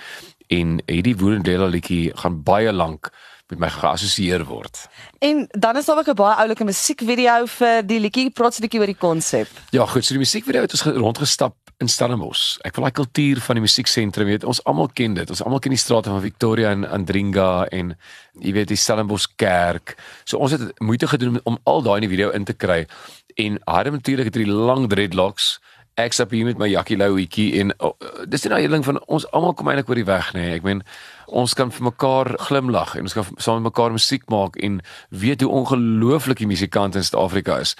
en 0.47 0.81
hierdie 0.87 1.17
Woordendeler 1.17 1.69
liedjie 1.69 2.13
gaan 2.17 2.43
baie 2.43 2.73
lank 2.73 3.11
met 3.53 3.59
my 3.59 3.69
geassosieer 3.69 4.45
word. 4.49 4.87
En 5.19 5.47
dan 5.51 5.77
is 5.77 5.85
daar 5.85 5.99
ook 5.99 6.09
'n 6.09 6.15
baie 6.15 6.37
oulike 6.37 6.65
musiekvideo 6.65 7.47
vir 7.47 7.87
die 7.87 8.01
liedjie, 8.01 8.31
praat 8.31 8.57
'n 8.57 8.61
bietjie 8.61 8.81
oor 8.81 8.87
die 8.87 9.03
konsep. 9.09 9.49
Ja, 9.71 9.87
goed, 9.87 10.05
so 10.05 10.15
die 10.15 10.25
musiekvideo 10.25 10.61
het 10.61 10.73
ons 10.73 10.83
rondgestap 10.83 11.55
in 11.79 11.89
Stellenbosch. 11.89 12.59
Ek 12.63 12.77
wil 12.77 12.87
daai 12.87 12.95
kultuur 12.95 13.41
van 13.41 13.59
die 13.59 13.65
musieksentrum 13.65 14.27
weet. 14.27 14.45
Ons 14.45 14.63
almal 14.65 14.89
ken 14.95 15.15
dit. 15.15 15.31
Ons 15.31 15.43
almal 15.43 15.59
ken 15.59 15.75
die 15.75 15.81
strate 15.81 16.11
van 16.13 16.21
Victoria 16.21 16.71
en 16.71 16.87
Andringa 16.89 17.67
en 17.75 17.97
jy 18.41 18.53
weet 18.53 18.69
die 18.69 18.77
Stellenbosch 18.77 19.27
kerk. 19.37 19.97
So 20.25 20.39
ons 20.39 20.51
het 20.51 20.81
moeite 20.81 21.07
gedoen 21.11 21.41
om 21.45 21.59
al 21.65 21.83
daai 21.83 21.97
in 22.03 22.09
die 22.09 22.17
video 22.17 22.31
in 22.31 22.45
te 22.45 22.55
kry. 22.55 22.87
En 23.35 23.59
Harde 23.65 23.91
natuurlik 23.91 24.31
het 24.31 24.35
hierdie 24.35 24.55
lang 24.55 24.89
dreadlocks 24.89 25.59
ek 26.01 26.15
sap 26.17 26.33
hier 26.35 26.47
met 26.49 26.59
my 26.59 26.67
Jackie 26.69 26.97
Louetjie 26.99 27.61
en 27.61 27.71
oh, 27.79 27.95
dis 28.27 28.43
net 28.45 28.67
'n 28.67 28.71
ding 28.71 28.85
van 28.85 28.99
ons 29.07 29.27
almal 29.31 29.55
kom 29.55 29.69
eintlik 29.69 29.89
oor 29.89 30.01
die 30.01 30.05
weg 30.05 30.33
nê. 30.35 30.41
Nee. 30.41 30.55
Ek 30.59 30.63
meen 30.63 30.83
ons 31.27 31.55
kan 31.55 31.71
vir 31.71 31.85
mekaar 31.85 32.35
glimlag 32.39 32.97
en 32.97 33.03
ons 33.03 33.13
kan 33.15 33.25
saam 33.37 33.63
met 33.63 33.73
mekaar 33.73 33.93
musiek 33.93 34.27
maak 34.29 34.57
en 34.57 34.81
weet 35.11 35.41
hoe 35.41 35.51
ongelooflik 35.51 36.39
die 36.39 36.47
musikante 36.47 36.99
in 36.99 37.05
Suid-Afrika 37.05 37.59
is. 37.59 37.77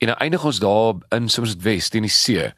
En 0.00 0.06
dan 0.06 0.16
eindig 0.16 0.44
ons 0.44 0.58
daar 0.58 0.94
in 1.10 1.28
soms 1.28 1.54
dit 1.54 1.62
Wes 1.62 1.88
teen 1.88 2.02
die 2.02 2.10
see. 2.10 2.52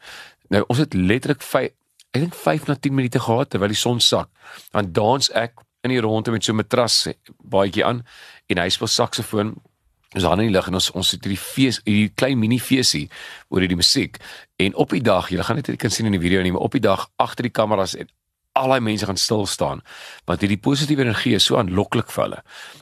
Nou 0.49 0.63
ons 0.67 0.79
het 0.79 0.93
letterlik 0.93 1.41
5 1.41 1.71
ek 2.11 2.21
dink 2.21 2.35
5 2.35 2.67
na 2.67 2.75
10 2.75 2.93
minute 2.93 3.19
gehad 3.19 3.49
terwyl 3.49 3.71
die 3.71 3.75
son 3.75 3.99
sak. 3.99 4.29
Dan 4.71 4.91
dans 4.91 5.31
ek 5.31 5.59
in 5.83 5.89
die 5.89 6.01
ronde 6.01 6.31
met 6.31 6.43
so 6.43 6.51
'n 6.51 6.55
matras 6.55 7.07
baadjie 7.43 7.85
aan 7.85 8.05
en 8.47 8.57
hy 8.57 8.69
speel 8.69 8.87
saksofoon 8.87 9.55
Ons 10.15 10.25
aan 10.27 10.41
in 10.43 10.49
die 10.49 10.55
lig 10.55 10.67
en 10.67 10.73
ons 10.73 10.89
ons 10.91 11.11
het 11.11 11.23
hierdie 11.23 11.39
fees, 11.39 11.79
hierdie 11.85 12.11
klein 12.19 12.39
mini 12.39 12.59
feesie 12.59 13.05
oor 13.49 13.63
hierdie 13.63 13.79
musiek. 13.79 14.17
En 14.59 14.75
op 14.75 14.91
die 14.91 15.01
dag, 15.01 15.29
julle 15.31 15.43
gaan 15.47 15.61
net 15.61 15.71
kan 15.79 15.93
sien 15.93 16.09
in 16.09 16.17
die 16.17 16.23
video 16.23 16.41
nie, 16.43 16.51
maar 16.51 16.67
op 16.67 16.75
die 16.75 16.83
dag 16.83 17.07
agter 17.15 17.47
die 17.47 17.55
kameras 17.55 17.95
en 17.95 18.11
al 18.59 18.73
die 18.75 18.83
mense 18.83 19.07
gaan 19.07 19.19
stil 19.19 19.45
staan 19.47 19.79
want 20.27 20.41
hierdie 20.43 20.59
positiewe 20.59 21.05
energie 21.05 21.37
is 21.37 21.45
so 21.47 21.55
aanloklik 21.59 22.11
vir 22.11 22.23
hulle. 22.25 22.39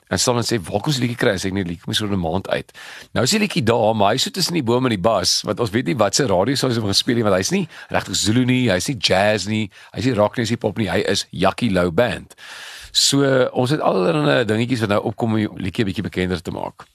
En 0.09 0.19
sal 0.19 0.39
dan 0.39 0.43
sê, 0.47 0.57
"Waar 0.57 0.81
kom 0.81 0.93
se 0.93 1.01
liedjie 1.01 1.17
kry?" 1.17 1.33
As 1.33 1.45
ek 1.45 1.53
net 1.53 1.67
liedjie 1.67 1.87
mis 1.87 2.01
oor 2.01 2.09
'n 2.09 2.19
maand 2.19 2.49
uit. 2.49 2.71
Nou 3.13 3.23
is 3.23 3.31
die 3.31 3.39
liedjie 3.39 3.63
daar, 3.63 3.95
maar 3.95 4.11
hy 4.11 4.17
sit 4.17 4.33
tussen 4.33 4.53
die 4.53 4.63
bome 4.63 4.89
en 4.89 4.95
die 4.95 5.09
bas, 5.09 5.41
want 5.41 5.59
ons 5.59 5.69
weet 5.69 5.85
nie 5.85 5.95
wat 5.95 6.15
se 6.15 6.25
radio 6.25 6.55
sou 6.55 6.71
hy 6.71 6.87
gespeel 6.87 7.15
het 7.15 7.23
want 7.23 7.35
hy's 7.35 7.51
nie 7.51 7.67
regtig 7.89 8.15
Zulu 8.15 8.45
nie, 8.45 8.69
hy's 8.69 8.87
nie 8.87 8.97
jazz 8.97 9.45
nie, 9.47 9.69
hy's 9.93 10.05
nie 10.05 10.13
rock 10.13 10.37
nie, 10.37 10.43
hy's 10.43 10.49
nie 10.49 10.57
pop 10.57 10.77
nie, 10.77 10.89
hy 10.89 11.01
is 11.07 11.27
Jackie 11.31 11.69
Lou 11.69 11.91
band. 11.91 12.35
So 12.91 13.49
ons 13.53 13.69
het 13.69 13.79
allerlei 13.79 14.45
dingetjies 14.45 14.79
wat 14.79 14.89
nou 14.89 15.03
opkom 15.03 15.29
om 15.29 15.37
die 15.37 15.47
liedjie 15.63 15.83
'n 15.83 15.87
bietjie 15.87 16.03
bekender 16.03 16.41
te 16.41 16.51
maak. 16.51 16.87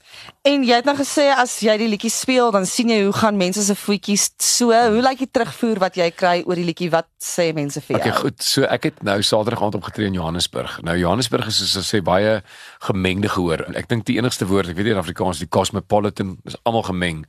En 0.45 0.65
jy 0.67 0.77
het 0.77 0.85
nou 0.85 0.93
gesê 0.99 1.31
as 1.33 1.55
jy 1.65 1.73
die 1.81 1.87
liedjie 1.89 2.11
speel, 2.13 2.51
dan 2.53 2.67
sien 2.69 2.91
jy 2.93 2.99
hoe 3.07 3.15
gaan 3.17 3.39
mense 3.41 3.63
se 3.65 3.75
voetjies 3.81 4.27
so. 4.45 4.77
Hoe 4.77 5.01
lyk 5.01 5.23
die 5.23 5.29
terugvoer 5.33 5.81
wat 5.81 5.97
jy 5.97 6.11
kry 6.13 6.35
oor 6.45 6.61
die 6.61 6.67
liedjie? 6.67 6.91
Wat 6.93 7.09
sê 7.23 7.47
mense 7.57 7.81
vir 7.81 7.97
jou? 7.97 8.01
Okay, 8.03 8.13
goed. 8.21 8.45
So 8.45 8.69
ek 8.69 8.91
het 8.91 9.01
nou 9.09 9.17
Saterdag 9.25 9.63
aand 9.65 9.79
opgetree 9.79 10.11
in 10.11 10.19
Johannesburg. 10.19 10.77
Nou 10.85 10.99
Johannesburg 11.01 11.49
is 11.49 11.63
soos 11.63 11.89
sê 11.89 12.03
baie 12.05 12.43
gemengde 12.85 13.33
gehoor. 13.33 13.65
Ek 13.73 13.89
dink 13.89 14.05
die 14.11 14.19
enigste 14.21 14.45
woord, 14.51 14.69
ek 14.69 14.77
weet 14.77 14.91
nie 14.91 14.95
in 14.99 15.01
Afrikaans 15.01 15.41
die 15.41 15.49
cosmopolitan 15.49 16.37
is 16.45 16.59
almal 16.69 16.85
gemeng. 16.91 17.25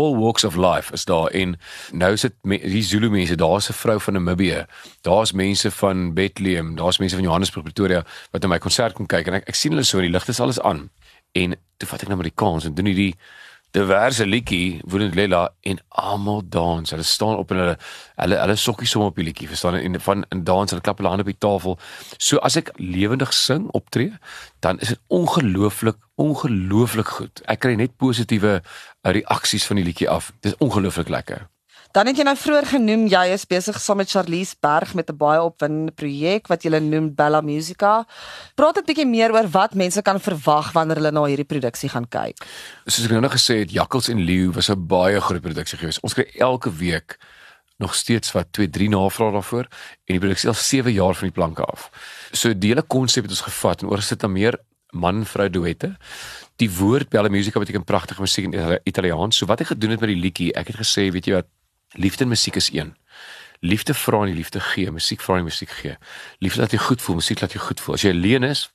All 0.00 0.16
walks 0.16 0.48
of 0.48 0.56
life 0.56 0.92
is 0.96 1.04
daar 1.04 1.28
en 1.36 1.58
nou 1.92 2.14
sit 2.16 2.38
die 2.48 2.84
Zulu 2.84 3.12
mense, 3.12 3.36
daar's 3.36 3.68
'n 3.68 3.76
vrou 3.76 4.00
van 4.00 4.14
Namibië. 4.14 4.64
Daar's 5.02 5.32
mense 5.32 5.70
van 5.70 6.14
Bethlehem, 6.14 6.76
daar's 6.76 6.98
mense 6.98 7.16
van 7.16 7.24
Johannesburg, 7.24 7.64
Pretoria 7.64 8.04
wat 8.32 8.42
na 8.42 8.48
my 8.48 8.58
konsert 8.58 8.94
kom 8.94 9.06
kyk 9.06 9.26
en 9.28 9.34
ek 9.34 9.48
ek 9.48 9.54
sien 9.54 9.72
hulle 9.72 9.84
so 9.84 9.98
in 9.98 10.04
die 10.04 10.12
ligte 10.12 10.30
is 10.30 10.40
alles 10.40 10.60
aan 10.60 10.90
en 11.34 11.56
toe 11.78 11.90
vat 11.90 12.04
ek 12.04 12.10
nou 12.10 12.18
Amerikaans 12.18 12.68
en 12.68 12.76
doen 12.76 12.88
hierdie 12.90 13.14
diverse 13.74 14.22
liedjie 14.26 14.80
word 14.86 15.16
Lela 15.18 15.48
en 15.66 15.80
almal 15.88 16.42
dans. 16.48 16.90
Hulle 16.94 17.06
staan 17.06 17.40
op 17.40 17.50
en 17.50 17.60
hulle 17.62 17.76
hulle 18.22 18.38
hulle 18.38 18.56
sokkies 18.60 18.94
som 18.94 19.02
op 19.06 19.18
die 19.18 19.26
liedjie, 19.26 19.48
verstaan 19.50 19.78
en 19.80 19.98
van 20.06 20.22
in 20.34 20.44
dans 20.46 20.70
hulle 20.70 20.84
klap 20.84 21.02
hulle 21.02 21.10
hande 21.10 21.26
op 21.26 21.32
die 21.32 21.42
tafel. 21.42 21.78
So 22.18 22.38
as 22.46 22.58
ek 22.60 22.70
lewendig 22.78 23.34
sing 23.34 23.66
optree, 23.74 24.14
dan 24.64 24.78
is 24.84 24.94
dit 24.94 25.02
ongelooflik 25.08 25.98
ongelooflik 26.22 27.10
goed. 27.16 27.42
Ek 27.50 27.64
kry 27.66 27.74
net 27.78 27.96
positiewe 27.98 28.60
reaksies 29.02 29.66
van 29.66 29.82
die 29.82 29.88
liedjie 29.88 30.10
af. 30.10 30.30
Dit 30.40 30.54
is 30.54 30.60
ongelooflik 30.62 31.10
lekker. 31.10 31.48
Dan 31.94 32.08
het 32.10 32.18
jy 32.18 32.24
nou 32.26 32.34
vroeër 32.34 32.66
genoem 32.72 33.04
jy 33.06 33.20
is 33.30 33.44
besig 33.46 33.76
saam 33.78 34.00
met 34.00 34.10
Charlize 34.10 34.56
Berg 34.58 34.96
met 34.98 35.10
'n 35.10 35.16
baie 35.16 35.42
opwindende 35.42 35.92
projek 35.94 36.48
wat 36.50 36.64
jy 36.64 36.78
noem 36.80 37.14
Bella 37.14 37.40
Musica. 37.40 38.04
Praat 38.56 38.78
'n 38.78 38.84
bietjie 38.84 39.06
meer 39.06 39.30
oor 39.30 39.48
wat 39.48 39.74
mense 39.74 40.02
kan 40.02 40.18
verwag 40.18 40.72
wanneer 40.72 40.96
hulle 40.96 41.12
na 41.12 41.24
hierdie 41.24 41.46
produksie 41.46 41.88
gaan 41.88 42.08
kyk. 42.08 42.36
Soos 42.86 43.04
ek 43.04 43.10
nou 43.10 43.20
nog 43.20 43.32
gesê 43.32 43.58
het, 43.58 43.70
Jakkals 43.70 44.08
en 44.08 44.18
Leeu 44.18 44.50
was 44.50 44.70
'n 44.70 44.86
baie 44.86 45.20
groot 45.20 45.40
produksie 45.40 45.78
geweest. 45.78 46.02
Ons 46.02 46.14
kry 46.14 46.26
elke 46.38 46.70
week 46.72 47.16
nog 47.78 47.94
steeds 47.94 48.32
wat 48.32 48.52
2 48.52 48.68
3 48.68 48.88
navrae 48.88 49.32
daarvoor 49.32 49.66
en 50.06 50.18
die 50.18 50.18
produksie 50.18 50.48
al 50.48 50.54
7 50.54 50.92
jaar 50.92 51.14
van 51.14 51.28
die 51.28 51.34
planke 51.34 51.62
af. 51.62 51.90
So 52.32 52.52
die 52.58 52.68
hele 52.70 52.82
konsep 52.82 53.22
het 53.22 53.30
ons 53.30 53.40
gevat 53.40 53.82
en 53.82 53.88
oorgesit 53.88 54.22
na 54.22 54.28
meer 54.28 54.58
man-vrou 54.90 55.48
duette. 55.50 55.96
Die 56.56 56.70
woord 56.70 57.08
Bella 57.08 57.28
Musica 57.28 57.58
beteken 57.58 57.84
pragtige 57.84 58.20
musiek 58.20 58.52
in 58.52 58.80
Italiaans. 58.82 59.36
So 59.36 59.46
wat 59.46 59.60
ek 59.60 59.66
gedoen 59.66 59.90
het 59.90 60.00
met 60.00 60.08
die 60.08 60.20
liedjie, 60.20 60.52
ek 60.54 60.66
het 60.66 60.76
gesê, 60.76 61.10
weet 61.10 61.26
jy 61.26 61.34
wat, 61.34 61.46
Liefde 61.94 62.24
en 62.24 62.28
musiek 62.28 62.56
is 62.56 62.72
een. 62.72 62.94
Liefde 63.60 63.94
vra 63.94 64.24
en 64.26 64.34
liefde 64.34 64.60
gee, 64.60 64.90
musiek 64.90 65.20
vra 65.20 65.38
en 65.38 65.46
musiek 65.46 65.70
gee. 65.70 65.96
Liefde 66.38 66.60
laat 66.60 66.74
jou 66.74 66.82
goed 66.82 67.02
voel, 67.02 67.20
musiek 67.22 67.40
laat 67.40 67.52
jou 67.52 67.62
goed 67.64 67.80
voel. 67.80 67.94
As 67.94 68.02
jy 68.02 68.10
alleen 68.10 68.42
is, 68.42 68.66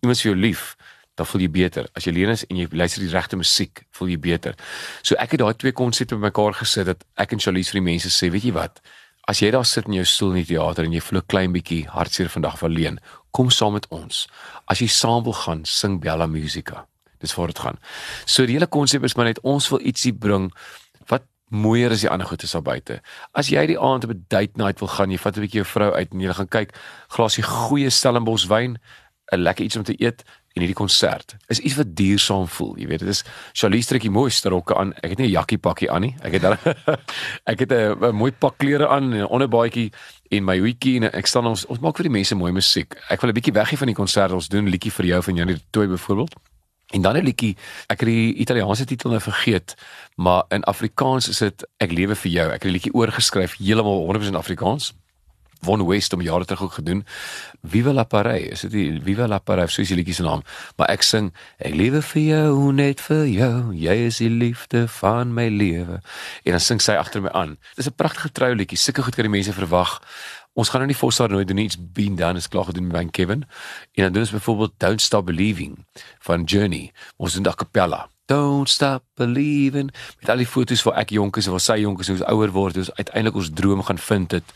iemand 0.00 0.16
is 0.16 0.22
vir 0.22 0.30
jou 0.30 0.40
lief, 0.40 0.76
dan 1.18 1.26
voel 1.26 1.44
jy 1.44 1.50
beter. 1.50 1.88
As 1.98 2.06
jy 2.06 2.14
alleen 2.14 2.32
is 2.32 2.46
en 2.46 2.56
jy 2.56 2.68
luister 2.70 3.02
die 3.04 3.10
regte 3.12 3.36
musiek, 3.36 3.82
voel 3.96 4.14
jy 4.14 4.18
beter. 4.22 4.56
So 5.02 5.18
ek 5.20 5.34
het 5.34 5.42
daai 5.42 5.54
twee 5.58 5.74
konsepte 5.76 6.16
bymekaar 6.16 6.56
gesit 6.62 6.88
dat 6.88 7.04
ek 7.20 7.34
en 7.36 7.42
Charlize 7.42 7.74
vir 7.74 7.80
die 7.82 7.88
mense 7.90 8.12
sê, 8.14 8.30
weet 8.32 8.46
jy 8.48 8.54
wat? 8.56 8.80
As 9.28 9.42
jy 9.42 9.50
daar 9.52 9.66
sit 9.68 9.90
in 9.90 9.98
jou 9.98 10.06
stoel 10.08 10.36
in 10.36 10.44
die 10.44 10.48
teater 10.54 10.86
en 10.86 10.94
jy 10.94 11.02
voel 11.04 11.20
'n 11.20 11.26
klein 11.26 11.52
bietjie 11.52 11.84
hartseer 11.88 12.30
vandag 12.32 12.58
van 12.58 12.70
alleen, 12.70 13.00
kom 13.30 13.50
saam 13.50 13.74
met 13.74 13.86
ons. 13.90 14.26
As 14.66 14.80
jy 14.80 14.88
saam 14.88 15.24
wil 15.24 15.36
gaan, 15.36 15.64
sing 15.64 16.00
Bella 16.00 16.26
Musica. 16.26 16.86
Dis 17.20 17.32
voor 17.32 17.46
dit 17.46 17.58
gaan. 17.58 17.78
So 18.24 18.46
die 18.46 18.54
hele 18.56 18.66
konsep 18.66 19.04
is 19.04 19.14
maar 19.14 19.26
net 19.26 19.40
ons 19.40 19.68
wil 19.68 19.80
ietsie 19.80 20.12
bring 20.12 20.50
mooier 21.50 21.90
as 21.90 22.04
die 22.04 22.10
ander 22.10 22.26
goedes 22.26 22.54
daar 22.54 22.62
buite. 22.62 23.00
As 23.32 23.50
jy 23.50 23.66
die 23.66 23.78
aand 23.78 24.04
op 24.04 24.10
'n 24.10 24.24
date 24.28 24.56
night 24.56 24.78
wil 24.78 24.88
gaan, 24.88 25.10
jy 25.10 25.18
vat 25.18 25.36
'n 25.36 25.40
bietjie 25.40 25.62
jou 25.62 25.66
vrou 25.66 25.92
uit 25.92 26.12
en 26.12 26.20
jy 26.20 26.32
gaan 26.32 26.48
kyk 26.48 26.74
glasie 27.08 27.42
goeie 27.42 27.90
Stellenbosch 27.90 28.46
wyn, 28.46 28.78
'n 29.32 29.42
lekker 29.42 29.64
iets 29.64 29.76
om 29.76 29.82
te 29.82 29.94
eet 29.98 30.24
en 30.54 30.64
hierdie 30.64 30.74
konsert. 30.74 31.36
Is 31.46 31.58
iets 31.58 31.76
wat 31.78 31.94
duursaam 31.94 32.48
voel, 32.48 32.74
jy 32.78 32.86
weet, 32.90 33.04
dit 33.04 33.08
is 33.08 33.22
Charlie 33.52 33.84
trek 33.86 34.02
die 34.02 34.10
mooiste 34.10 34.50
rokke 34.50 34.74
aan. 34.74 34.92
Ek 35.02 35.10
het 35.14 35.18
nie 35.18 35.28
'n 35.28 35.36
jakkie 35.38 35.58
pakkie 35.58 35.90
aan 35.90 36.00
nie. 36.00 36.14
Ek 36.22 36.32
het 36.32 36.42
dan 36.42 36.56
ek 37.52 37.58
het 37.58 37.72
'n 37.72 38.14
mooi 38.14 38.32
pak 38.32 38.58
klere 38.58 38.88
aan 38.88 39.12
en 39.12 39.22
'n 39.22 39.30
onderbaadjie 39.30 39.92
en 40.30 40.44
my 40.44 40.58
hoedjie 40.58 40.96
en 40.96 41.12
ek 41.12 41.26
staan 41.26 41.46
ons 41.46 41.66
ons 41.66 41.80
maak 41.80 41.96
vir 41.96 42.04
die 42.04 42.16
mense 42.18 42.34
mooi 42.34 42.52
musiek. 42.52 42.94
Ek 43.08 43.20
wil 43.20 43.30
'n 43.30 43.34
bietjie 43.34 43.54
weggee 43.54 43.78
van 43.78 43.86
die 43.86 43.94
konsert. 43.94 44.32
Ons 44.32 44.48
doen 44.48 44.68
liedjie 44.68 44.92
vir 44.92 45.06
jou 45.06 45.22
van 45.22 45.34
Janie 45.34 45.62
Toy 45.70 45.86
byvoorbeeld. 45.86 46.34
En 46.90 47.02
dan 47.02 47.16
'n 47.16 47.24
liedjie, 47.24 47.56
ek 47.86 48.00
het 48.00 48.08
die 48.08 48.34
Italiaanse 48.34 48.84
titel 48.84 49.10
nou 49.10 49.20
vergeet, 49.20 49.74
maar 50.14 50.44
in 50.48 50.64
Afrikaans 50.64 51.28
is 51.28 51.38
dit 51.38 51.68
Ek 51.80 51.92
lewe 51.92 52.16
vir 52.16 52.30
jou. 52.30 52.46
Ek 52.46 52.52
het 52.62 52.68
die 52.68 52.76
liedjie 52.76 52.94
oorgeskryf 52.94 53.56
heeltemal 53.56 54.04
100% 54.04 54.36
Afrikaans. 54.36 54.92
Von 55.60 55.86
West 55.86 56.12
om 56.12 56.22
jare 56.24 56.44
terug 56.44 56.62
ook 56.62 56.72
gedoen. 56.72 57.04
Viva 57.62 57.92
la 57.92 58.04
Paris, 58.04 58.48
is 58.50 58.60
dit 58.60 58.70
die 58.70 59.00
Viva 59.04 59.26
la 59.28 59.38
Paris, 59.38 59.74
so 59.74 59.82
is 59.82 59.88
die 59.88 59.96
liedjie 59.96 60.14
se 60.14 60.22
naam. 60.22 60.42
Maar 60.76 60.88
ek 60.88 61.02
sing 61.04 61.32
ek 61.58 61.74
lewe 61.76 62.00
vir 62.02 62.22
jou 62.22 62.72
net 62.72 63.00
vir 63.00 63.26
jou. 63.28 63.72
Jy 63.76 63.96
is 64.06 64.20
die 64.22 64.30
liefde 64.32 64.86
van 64.88 65.34
my 65.36 65.48
lewe. 65.48 66.00
En 66.44 66.56
dan 66.56 66.64
sing 66.64 66.80
sy 66.80 66.96
agter 66.96 67.20
my 67.20 67.32
aan. 67.36 67.58
Dis 67.76 67.88
'n 67.88 67.96
pragtige 67.96 68.32
trouliedjie. 68.32 68.78
Sulke 68.78 69.02
goed 69.02 69.14
kan 69.14 69.24
die 69.24 69.36
mense 69.36 69.52
verwag. 69.52 70.00
Ons 70.52 70.68
gaan 70.68 70.82
nou 70.82 70.90
nie 70.90 70.98
Fossar 70.98 71.30
nooit 71.30 71.48
doen 71.48 71.58
iets 71.62 71.78
been 71.92 72.16
done 72.16 72.38
is 72.38 72.48
klaar 72.48 72.64
gedoen 72.64 72.86
met 72.86 73.10
Kevin. 73.10 73.44
En 73.92 74.02
dan 74.02 74.12
doen 74.12 74.22
ons 74.22 74.30
byvoorbeeld 74.30 74.72
Don't 74.76 75.00
Stop 75.00 75.26
Believing 75.26 75.86
van 76.18 76.44
Journey. 76.44 76.92
Ons 77.16 77.34
doen 77.34 77.42
da 77.42 77.54
cappella. 77.54 78.08
Don't 78.30 78.68
stop 78.70 79.02
believing 79.18 79.90
met 80.20 80.30
al 80.30 80.38
die 80.40 80.46
foto's 80.46 80.82
van 80.86 80.94
ek 81.00 81.10
jonk 81.16 81.40
is 81.40 81.48
of 81.50 81.58
sy 81.64 81.80
jonk 81.82 82.02
is 82.02 82.10
hoe 82.10 82.14
ons 82.14 82.26
ouer 82.30 82.52
word 82.54 82.78
ons 82.78 82.90
uiteindelik 82.94 83.38
ons 83.40 83.50
droom 83.58 83.82
gaan 83.88 83.98
vind 83.98 84.36
het. 84.36 84.52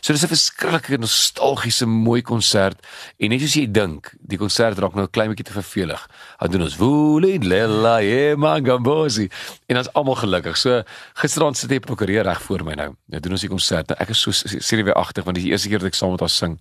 So 0.00 0.14
dis 0.14 0.22
'n 0.22 0.30
verskriklike 0.30 0.98
nostalgiese 1.02 1.86
mooi 1.86 2.22
konsert 2.22 2.78
en 3.18 3.30
net 3.30 3.40
soos 3.40 3.56
jy 3.58 3.66
dink, 3.66 4.14
die 4.20 4.38
konsert 4.38 4.78
raak 4.78 4.94
nou 4.94 5.04
'n 5.04 5.10
klein 5.10 5.30
bietjie 5.30 5.50
te 5.50 5.58
vervelig. 5.58 6.06
Dan 6.38 6.50
doen 6.50 6.62
ons 6.62 6.76
Woolly 6.76 7.38
Lella 7.42 8.00
Yemangambosi 8.00 9.28
en 9.66 9.76
ons 9.76 9.92
almal 9.92 10.14
gelukkig. 10.14 10.56
So 10.56 10.82
gisterand 11.14 11.56
sit 11.56 11.70
jy 11.70 11.80
prokureer 11.80 12.22
reg 12.22 12.42
voor 12.42 12.64
my 12.64 12.74
nou. 12.74 12.94
Nou 13.06 13.20
doen 13.20 13.32
ons 13.32 13.40
die 13.40 13.50
konsert. 13.50 13.88
Nou, 13.88 13.98
ek 14.00 14.08
is 14.08 14.20
so 14.20 14.30
senuweeagtig 14.30 15.24
want 15.24 15.34
dis 15.34 15.44
die 15.44 15.52
eerste 15.52 15.68
keer 15.68 15.78
dat 15.78 15.88
ek 15.88 15.94
saam 15.94 16.10
met 16.10 16.20
haar 16.20 16.30
sing. 16.30 16.60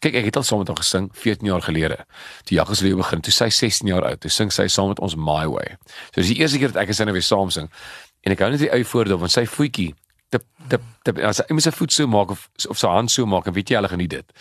Kyk, 0.00 0.14
ek 0.16 0.30
het 0.30 0.36
al 0.40 0.44
saam 0.48 0.62
met 0.62 0.70
haar 0.72 0.80
gesing 0.80 1.10
14 1.12 1.46
jaar 1.46 1.62
gelede. 1.62 1.96
Toe 2.48 2.56
Jaggers 2.56 2.80
Leeu 2.80 2.96
begin, 2.96 3.20
toe 3.20 3.32
sy 3.32 3.50
16 3.52 3.88
jaar 3.90 4.06
oud, 4.08 4.20
toe 4.20 4.30
sing 4.32 4.52
sy 4.52 4.64
saam 4.72 4.88
met 4.88 5.00
ons 5.04 5.16
My 5.16 5.44
Way. 5.50 5.76
So 6.14 6.22
dis 6.22 6.32
die 6.32 6.38
eerste 6.40 6.60
keer 6.62 6.72
dat 6.72 6.82
ek 6.84 6.94
en 6.94 6.96
sy 6.96 7.08
nou 7.08 7.16
weer 7.16 7.26
saam 7.26 7.52
sing. 7.52 7.68
En 8.24 8.32
ek 8.32 8.40
hou 8.40 8.48
net 8.52 8.64
die 8.64 8.72
ou 8.72 8.80
voordeel 8.94 9.20
want 9.20 9.34
sy 9.34 9.44
voetjie 9.48 9.92
tip 10.30 10.44
tip 10.70 10.82
tip 11.04 11.18
as 11.26 11.40
hy 11.42 11.56
met 11.56 11.64
sy 11.66 11.72
voet 11.74 11.92
so 11.92 12.08
maak 12.10 12.32
of 12.34 12.44
of 12.70 12.78
sy 12.78 12.90
hand 12.90 13.10
so 13.12 13.26
maak 13.26 13.48
weet 13.50 13.72
jy 13.72 13.78
hulle 13.80 13.90
geniet 13.92 14.14
dit. 14.14 14.36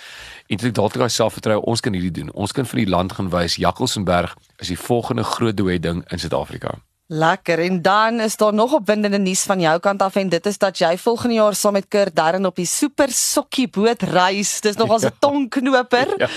En 0.47 0.61
dit 0.61 0.75
dalk 0.75 0.95
daai 0.95 1.09
selfvertroue 1.11 1.65
ons 1.71 1.81
kan 1.81 1.95
hierdie 1.97 2.13
doen. 2.21 2.29
Ons 2.33 2.53
kan 2.55 2.67
vir 2.69 2.83
die 2.83 2.91
land 2.91 3.15
gaan 3.17 3.31
wys 3.33 3.57
Jakkalsenberg 3.61 4.35
is 4.59 4.71
die 4.71 4.79
volgende 4.79 5.25
groot 5.27 5.57
duet 5.57 5.83
ding 5.83 6.05
in 6.07 6.21
Suid-Afrika. 6.21 6.77
Lekker. 7.11 7.59
En 7.59 7.81
dan 7.81 8.19
is 8.19 8.37
daar 8.37 8.53
nog 8.53 8.73
opwindende 8.73 9.17
nuus 9.17 9.41
van 9.41 9.59
jou 9.59 9.79
kant 9.79 10.01
af 10.01 10.15
en 10.15 10.29
dit 10.29 10.45
is 10.45 10.57
dat 10.57 10.77
jy 10.77 10.97
volgende 10.97 11.35
jaar 11.35 11.55
saam 11.55 11.73
met 11.73 11.87
Kurt 11.87 12.15
Darren 12.15 12.45
op 12.45 12.55
die 12.55 12.65
Super 12.69 13.09
Sokkie 13.09 13.65
boot 13.69 14.01
reis. 14.01 14.61
Dis 14.61 14.75
nog 14.75 14.91
'n 14.97 15.01
ja. 15.01 15.11
tongknoper. 15.19 16.13
Ja. 16.17 16.27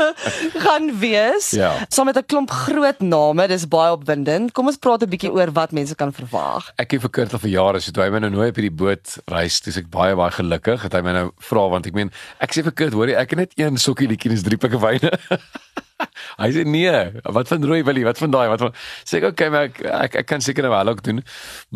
gaan 0.64 0.98
wees. 0.98 1.50
Ja. 1.50 1.72
Saam 1.88 2.04
met 2.04 2.16
'n 2.16 2.26
klomp 2.26 2.50
groot 2.50 3.00
name. 3.00 3.46
Dis 3.48 3.68
baie 3.68 3.92
opwindend. 3.92 4.52
Kom 4.52 4.66
ons 4.66 4.76
praat 4.76 5.02
'n 5.02 5.08
bietjie 5.08 5.32
oor 5.32 5.52
wat 5.52 5.72
mense 5.72 5.94
kan 5.94 6.12
verwag. 6.12 6.72
Ek 6.76 6.90
het 6.90 7.00
vir 7.00 7.10
Kurt 7.10 7.32
al 7.32 7.38
vir 7.38 7.50
jare 7.50 7.80
so 7.80 7.90
toe 7.90 8.02
hy 8.02 8.10
my 8.10 8.18
nou 8.18 8.30
nooi 8.30 8.48
op 8.48 8.56
hierdie 8.56 8.76
boot 8.76 9.18
reis, 9.26 9.60
dis 9.60 9.76
ek 9.76 9.90
baie 9.90 10.16
baie 10.16 10.30
gelukkig 10.30 10.82
dat 10.82 10.92
hy 10.92 11.00
my 11.00 11.12
nou 11.12 11.30
vra 11.36 11.68
want 11.68 11.86
ek 11.86 11.92
meen 11.92 12.10
ek 12.38 12.56
sê 12.56 12.62
vir 12.62 12.72
Kurt, 12.72 12.92
hoor 12.92 13.08
jy, 13.08 13.14
ek 13.14 13.30
het 13.30 13.38
net 13.38 13.52
een 13.56 13.76
sokkie 13.76 14.08
liedjie 14.08 14.30
en 14.30 14.36
dis 14.36 14.44
drie 14.44 14.58
pikke 14.58 14.80
wyne. 14.80 15.12
Hy 16.40 16.48
sê 16.52 16.64
nee, 16.68 16.92
wat 17.36 17.48
van 17.48 17.64
rooi 17.64 17.82
wil 17.86 17.96
jy? 17.96 18.04
Wat 18.06 18.20
van 18.20 18.32
daai? 18.34 18.46
Wat 18.52 18.64
van 18.66 18.74
sê 18.78 19.20
ek 19.20 19.30
okay, 19.32 19.48
maar 19.52 19.68
ek 19.70 19.80
ek, 19.80 20.18
ek 20.22 20.28
kan 20.28 20.44
seker 20.44 20.66
nou 20.66 20.72
wel 20.74 20.92
ook 20.92 21.02
doen. 21.06 21.22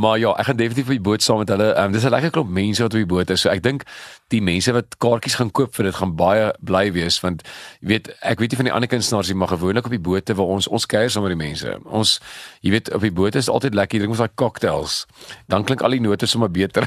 Maar 0.00 0.18
ja, 0.20 0.34
ek 0.40 0.50
gaan 0.50 0.60
definitief 0.60 0.90
op 0.90 0.96
die 0.96 1.06
boot 1.10 1.24
saam 1.24 1.40
met 1.42 1.52
hulle. 1.54 1.70
Um, 1.80 1.92
dis 1.96 2.04
'n 2.04 2.14
lekker 2.16 2.34
klomp 2.36 2.52
mense 2.60 2.82
wat 2.84 2.92
op 2.92 3.00
die 3.00 3.12
boot 3.14 3.30
is. 3.30 3.40
So 3.40 3.52
ek 3.52 3.62
dink 3.64 3.86
die 4.30 4.42
mense 4.44 4.72
wat 4.74 4.96
kaartjies 5.02 5.36
gaan 5.40 5.50
koop 5.54 5.74
vir 5.76 5.88
dit 5.88 5.96
gaan 5.98 6.12
baie 6.18 6.50
bly 6.66 6.84
wees 6.94 7.18
want 7.24 7.42
jy 7.80 7.90
weet, 7.92 8.10
ek 8.26 8.42
weet 8.42 8.54
nie 8.54 8.60
van 8.60 8.68
die 8.68 8.74
ander 8.76 8.90
kunstenaars 8.90 9.30
nie, 9.30 9.36
maar 9.40 9.52
gewoonlik 9.52 9.88
op 9.88 9.94
die 9.94 10.02
bote 10.02 10.36
waar 10.38 10.52
ons 10.56 10.68
ons 10.70 10.86
kuier 10.90 11.10
saam 11.10 11.26
met 11.26 11.34
die 11.34 11.40
mense. 11.40 11.74
Ons 11.86 12.18
jy 12.64 12.74
weet 12.74 12.92
op 12.94 13.04
die 13.06 13.12
bote 13.14 13.40
is 13.40 13.50
altyd 13.52 13.76
lekker, 13.78 14.02
drink 14.02 14.14
ons 14.14 14.22
daai 14.22 14.36
cocktails. 14.40 15.04
Dan 15.50 15.66
klink 15.68 15.82
al 15.86 15.96
die 15.96 16.02
note 16.04 16.28
sommer 16.30 16.50
beter. 16.52 16.86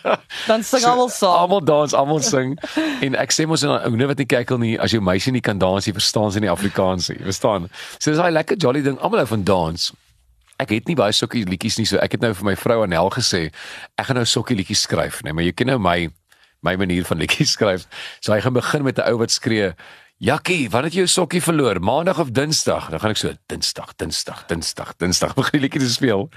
Dan 0.50 0.64
sing 0.66 0.84
almal 0.84 1.10
so, 1.10 1.24
saam. 1.24 1.44
Almal 1.44 1.64
dans, 1.64 1.96
almal 1.96 2.22
sing. 2.24 2.54
en 3.04 3.18
ek 3.20 3.34
sê 3.34 3.46
mos 3.48 3.64
nou 3.66 3.76
net 3.96 4.10
wat 4.12 4.22
nie 4.22 4.28
kyk 4.30 4.54
al 4.54 4.62
nie, 4.62 4.74
as 4.80 4.94
jou 4.94 5.02
meisie 5.04 5.32
nie 5.34 5.42
kan 5.44 5.58
dans 5.60 5.86
nie, 5.86 5.94
verstaan 5.96 6.32
sy 6.34 6.42
nie 6.44 6.52
Afrikaans 6.52 7.10
nie. 7.12 7.20
Verstaan? 7.26 7.68
So 7.98 8.10
dis 8.10 8.20
daai 8.20 8.32
lekker 8.34 8.60
jolly 8.60 8.84
ding, 8.84 8.98
almal 9.00 9.24
hou 9.24 9.30
van 9.34 9.46
dans. 9.48 9.92
Ek 10.62 10.70
het 10.70 10.86
nie 10.86 10.94
baie 10.98 11.14
sokkie 11.14 11.42
liedjies 11.48 11.80
nie, 11.80 11.86
so 11.90 11.98
ek 12.02 12.14
het 12.14 12.22
nou 12.22 12.30
vir 12.38 12.46
my 12.52 12.54
vrou 12.58 12.84
Anel 12.84 13.10
gesê, 13.14 13.48
ek 13.98 14.06
gaan 14.08 14.20
nou 14.20 14.26
sokkie 14.28 14.54
liedjies 14.58 14.84
skryf, 14.86 15.18
nee, 15.26 15.34
maar 15.34 15.46
jy 15.46 15.54
ken 15.56 15.72
nou 15.72 15.80
my 15.82 15.96
my 16.64 16.76
manier 16.80 17.04
van 17.04 17.20
liedjies 17.22 17.54
skryf. 17.56 17.86
So 18.20 18.32
hy 18.32 18.40
gaan 18.40 18.56
begin 18.56 18.84
met 18.84 18.98
'n 18.98 19.08
ou 19.10 19.18
wat 19.18 19.30
skree 19.30 19.74
Jakkie, 20.22 20.70
wanneer 20.70 20.92
het 20.92 20.94
jy 20.94 21.02
jou 21.02 21.10
sokkie 21.10 21.40
verloor? 21.42 21.80
Maandag 21.82 22.20
of 22.22 22.30
Dinsdag? 22.30 22.86
Dan 22.88 23.00
gaan 23.02 23.12
ek 23.12 23.18
so 23.18 23.32
Dinsdag, 23.50 23.90
Dinsdag, 23.98 24.44
Dinsdag, 24.46 24.92
Dinsdag 25.02 25.34
begin 25.38 25.58
die 25.58 25.64
liedjie 25.66 25.82
te 25.82 25.90
speel. 25.90 26.28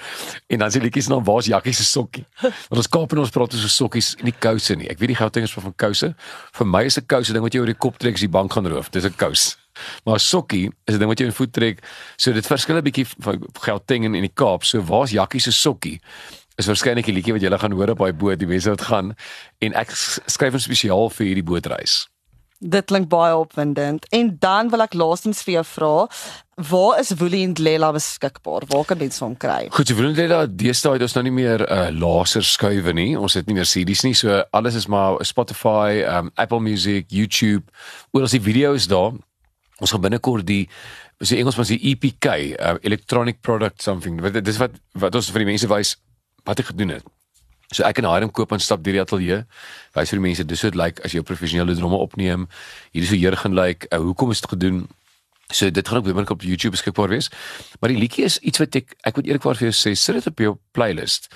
En 0.49 0.63
dan 0.63 0.73
sê 0.73 0.81
liedjies 0.81 1.07
dan 1.11 1.21
waar's 1.23 1.45
Jakkie 1.45 1.75
se 1.77 1.85
sokkie? 1.85 2.25
Want 2.41 2.81
ons 2.81 2.89
Kaap 2.89 3.13
en 3.13 3.21
ons 3.21 3.31
praat 3.31 3.53
oor 3.53 3.69
sokkies 3.69 4.15
en 4.17 4.25
nie 4.27 4.33
kouse 4.33 4.75
nie. 4.75 4.89
Ek 4.89 4.97
weet 4.97 5.13
die 5.13 5.19
Gauteng 5.19 5.45
is 5.45 5.53
van 5.53 5.75
kouse. 5.77 6.09
Vir 6.57 6.67
my 6.67 6.83
is 6.89 6.97
'n 6.97 7.05
kouse 7.05 7.31
ding 7.31 7.45
wat 7.45 7.53
jy 7.53 7.61
oor 7.61 7.69
die 7.69 7.77
kop 7.77 8.01
trek 8.01 8.17
as 8.17 8.25
die 8.25 8.33
bank 8.33 8.51
gaan 8.57 8.67
roof. 8.67 8.89
Dis 8.89 9.05
'n 9.05 9.13
kous. 9.13 9.55
Maar 10.03 10.19
sokkie 10.19 10.73
is 10.87 10.95
'n 10.95 10.99
ding 10.99 11.09
wat 11.09 11.19
jy 11.19 11.25
in 11.29 11.37
voet 11.37 11.53
trek. 11.53 11.79
So 12.17 12.33
dit 12.33 12.45
verskil 12.45 12.77
'n 12.77 12.83
bietjie 12.83 13.05
van 13.05 13.39
Gauteng 13.61 14.05
en 14.05 14.15
in 14.15 14.25
die 14.25 14.33
Kaap. 14.33 14.65
So 14.65 14.81
waar's 14.81 15.11
Jakkie 15.11 15.39
se 15.39 15.51
sokkie? 15.51 16.01
Is 16.57 16.65
waarskynlik 16.65 17.05
die 17.05 17.13
liedjie 17.13 17.35
wat 17.35 17.43
jy 17.45 17.57
gaan 17.61 17.75
hoor 17.77 17.93
op 17.93 17.99
daai 18.01 18.13
boot, 18.17 18.39
die 18.41 18.49
mense 18.49 18.69
wat 18.73 18.87
gaan 18.89 19.13
en 19.61 19.73
ek 19.77 19.91
skryf 19.93 20.55
hom 20.57 20.63
spesiaal 20.63 21.11
vir 21.13 21.27
hierdie 21.29 21.45
bootreis. 21.45 22.07
Dit 22.57 22.87
klink 22.89 23.05
baie 23.11 23.35
opwindend. 23.37 24.07
En 24.09 24.31
dan 24.41 24.71
wil 24.73 24.81
ek 24.81 24.95
laastens 24.97 25.43
vir 25.45 25.59
jou 25.59 25.63
vra, 25.75 25.91
waar 26.69 26.97
is 26.97 27.11
Woolly 27.19 27.43
en 27.45 27.53
Lela 27.61 27.91
beskikbaar? 27.93 28.65
Waar 28.71 28.87
kan 28.89 28.97
mense 28.97 29.21
hom 29.21 29.35
kry? 29.37 29.67
Goed, 29.69 29.93
Woolly 29.93 30.15
en 30.15 30.17
Lela, 30.17 30.39
deesdae 30.49 30.97
het 30.97 31.05
ons 31.05 31.13
nou 31.19 31.23
nie 31.27 31.35
meer 31.35 31.61
'n 31.61 31.69
uh, 31.69 31.91
laser 31.93 32.41
skuwe 32.41 32.93
nie. 32.93 33.13
Ons 33.13 33.37
het 33.37 33.45
nie 33.45 33.53
meer 33.53 33.69
CD's 33.69 34.01
nie, 34.03 34.15
so 34.15 34.41
alles 34.51 34.75
is 34.75 34.87
maar 34.87 35.21
Spotify, 35.25 36.01
um, 36.09 36.31
Apple 36.35 36.59
Music, 36.59 37.05
YouTube. 37.09 37.69
Oor 38.11 38.23
as 38.23 38.33
die 38.33 38.41
video's 38.41 38.87
daar. 38.87 39.13
Ons 39.77 39.91
gaan 39.91 40.01
binnekort 40.01 40.45
die 40.45 40.67
ons 41.19 41.29
sê 41.29 41.37
Engels 41.37 41.57
maar 41.57 41.65
die 41.65 41.91
EPK, 41.91 42.25
uh, 42.59 42.75
Electronic 42.81 43.41
Product 43.41 43.81
Something. 43.81 44.21
Dit 44.31 44.47
is 44.47 44.57
wat 44.57 44.71
wat 44.93 45.15
ons 45.15 45.29
vir 45.29 45.45
die 45.45 45.51
mense 45.53 45.67
wys 45.67 45.97
wat 46.47 46.63
ek 46.63 46.71
gedoen 46.71 46.95
het. 46.97 47.05
So 47.75 47.83
ek 47.83 47.99
en 47.99 48.07
Hiram 48.07 48.31
koop 48.31 48.53
en 48.55 48.63
stap 48.63 48.83
deur 48.83 48.95
die 48.95 49.03
ateljee. 49.03 49.41
Wys 49.95 50.13
vir 50.13 50.21
die 50.21 50.23
mense 50.23 50.45
dis 50.47 50.61
hoe 50.63 50.71
dit 50.71 50.79
lyk 50.79 50.95
like, 50.95 51.03
as 51.03 51.11
jy 51.11 51.19
'n 51.19 51.27
professionele 51.27 51.75
dromme 51.75 51.99
opneem. 51.99 52.47
Hier 52.93 53.03
is 53.03 53.09
hoe 53.09 53.17
hier 53.17 53.35
gaan 53.35 53.53
lyk. 53.53 53.83
Like, 53.83 53.87
uh, 53.91 53.99
hoekom 53.99 54.31
is 54.31 54.41
dit 54.41 54.49
gedoen? 54.49 54.87
So 55.51 55.69
dit 55.69 55.87
gaan 55.87 55.97
ook 55.97 56.05
weer 56.05 56.29
op 56.29 56.41
YouTube 56.41 56.75
beskikbaar 56.75 57.09
wees. 57.09 57.29
Maar 57.79 57.89
die 57.89 57.99
liedjie 57.99 58.23
is 58.23 58.37
iets 58.39 58.59
wat 58.59 58.75
ek 58.75 58.95
ek 59.03 59.15
moet 59.15 59.27
eerlikwaar 59.27 59.55
vir 59.55 59.71
jou 59.71 59.75
sê, 59.75 59.95
sit 59.95 60.15
dit 60.15 60.27
op 60.27 60.39
jou 60.39 60.57
playlist. 60.71 61.27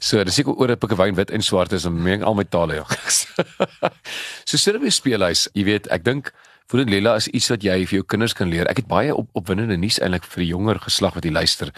So 0.00 0.24
dis 0.24 0.34
seker 0.34 0.52
oor 0.52 0.70
'n 0.70 0.78
pikke 0.78 0.96
wyn 0.96 1.14
wit 1.14 1.30
en 1.30 1.42
swart 1.42 1.72
is 1.72 1.84
en 1.84 2.22
al 2.22 2.34
my 2.34 2.44
tale. 2.44 2.74
Ja. 2.74 2.84
so 4.48 4.56
sit 4.56 4.74
op 4.74 4.80
jou 4.80 4.90
speellys. 4.90 5.48
Jy 5.54 5.64
weet, 5.64 5.86
ek 5.88 6.04
dink 6.04 6.32
Voel 6.68 6.84
dit 6.84 6.90
Lela 6.90 7.14
is 7.16 7.30
iets 7.32 7.48
wat 7.48 7.62
jy 7.64 7.86
vir 7.88 7.96
jou 7.96 8.04
kinders 8.04 8.34
kan 8.36 8.50
leer. 8.52 8.68
Ek 8.68 8.82
het 8.82 8.88
baie 8.90 9.14
op 9.16 9.30
opwindende 9.32 9.78
nuus 9.80 9.96
eintlik 10.04 10.26
vir 10.28 10.42
die 10.44 10.50
jonger 10.50 10.78
geslag 10.84 11.14
wat 11.16 11.24
jy 11.24 11.30
luister. 11.32 11.72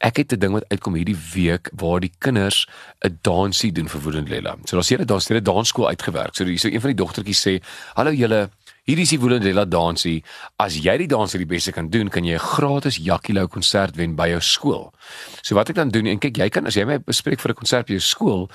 Ek 0.00 0.16
het 0.16 0.32
'n 0.32 0.38
ding 0.38 0.52
wat 0.52 0.64
uitkom 0.68 0.94
hierdie 0.94 1.18
week 1.34 1.70
waar 1.76 2.00
die 2.00 2.12
kinders 2.18 2.66
'n 3.04 3.18
dansie 3.20 3.72
doen 3.72 3.88
vir 3.88 4.00
Woedend 4.00 4.28
Lela. 4.28 4.56
So 4.64 4.76
daar's 4.76 4.88
hierdie 4.88 5.06
daar's 5.06 5.28
hierdie 5.28 5.52
dansskool 5.52 5.88
uitgewerk. 5.88 6.34
So 6.34 6.44
hierso 6.44 6.68
een 6.68 6.80
van 6.80 6.94
die 6.94 7.04
dogtertjies 7.04 7.40
sê: 7.46 7.62
"Hallo 7.94 8.10
julle, 8.10 8.50
hierdie 8.84 9.02
is 9.02 9.10
die 9.10 9.20
Woedend 9.20 9.44
Lela 9.44 9.64
dansie. 9.64 10.24
As 10.56 10.74
jy 10.74 10.96
die 10.96 11.06
dansie 11.06 11.38
die 11.38 11.46
beste 11.46 11.72
kan 11.72 11.90
doen, 11.90 12.08
kan 12.08 12.24
jy 12.24 12.34
'n 12.34 12.38
gratis 12.38 12.96
Jackie 12.96 13.34
Lou 13.34 13.46
konsert 13.46 13.96
wen 13.96 14.14
by 14.14 14.28
jou 14.28 14.40
skool." 14.40 14.94
So 15.42 15.54
wat 15.54 15.68
ek 15.68 15.74
dan 15.74 15.90
doen 15.90 16.06
en 16.06 16.18
kyk, 16.18 16.36
jy 16.36 16.48
kan 16.48 16.66
as 16.66 16.74
jy 16.74 16.84
my 16.84 16.98
bespreek 16.98 17.40
vir 17.40 17.50
'n 17.50 17.54
konsert 17.54 17.86
by 17.86 17.92
jou 17.92 18.00
skool, 18.00 18.50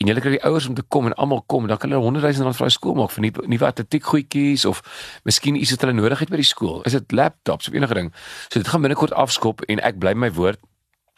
en 0.00 0.08
jy 0.08 0.14
kry 0.20 0.30
die 0.30 0.44
ouers 0.44 0.66
om 0.66 0.74
te 0.74 0.82
kom 0.82 1.06
en 1.06 1.14
almal 1.14 1.42
kom, 1.46 1.66
dan 1.66 1.76
kan 1.76 1.90
hulle 1.90 2.02
100 2.02 2.22
000 2.22 2.44
rand 2.44 2.56
vir 2.56 2.66
daai 2.66 2.72
skool 2.72 2.94
maak 2.94 3.10
vir 3.10 3.22
nuwe 3.22 3.66
atletiek 3.66 4.02
goedjies 4.02 4.64
of 4.64 4.82
miskien 5.24 5.56
iets 5.56 5.70
wat 5.70 5.80
hulle 5.80 5.92
nodig 5.92 6.18
het 6.18 6.30
by 6.30 6.36
die 6.36 6.48
skool. 6.48 6.82
Is 6.82 6.92
dit 6.92 7.12
laptops 7.12 7.68
of 7.68 7.74
enige 7.74 7.94
ding? 7.94 8.12
So 8.48 8.60
dit 8.60 8.68
gaan 8.68 8.80
binnekort 8.80 9.12
afskop 9.12 9.60
en 9.68 9.78
ek 9.80 9.98
bly 9.98 10.14
my 10.14 10.30
woord 10.32 10.58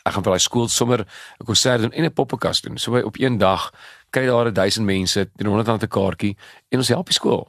ek 0.02 0.12
gaan 0.12 0.24
vir 0.24 0.32
daai 0.32 0.42
skool 0.42 0.68
sommer 0.68 1.00
'n 1.40 1.44
konsert 1.44 1.80
doen 1.80 1.92
en 1.92 2.04
'n 2.04 2.12
poppekas 2.12 2.60
doen. 2.60 2.78
So 2.78 2.98
op 3.00 3.16
een 3.18 3.38
dag 3.38 3.70
kry 4.10 4.26
daar 4.26 4.52
1000 4.52 4.86
mense, 4.86 5.30
300 5.36 5.68
rand 5.68 5.82
'n 5.82 5.88
kaartjie 5.88 6.36
en 6.70 6.78
ons 6.78 6.88
help 6.88 7.06
die 7.06 7.14
skool. 7.14 7.48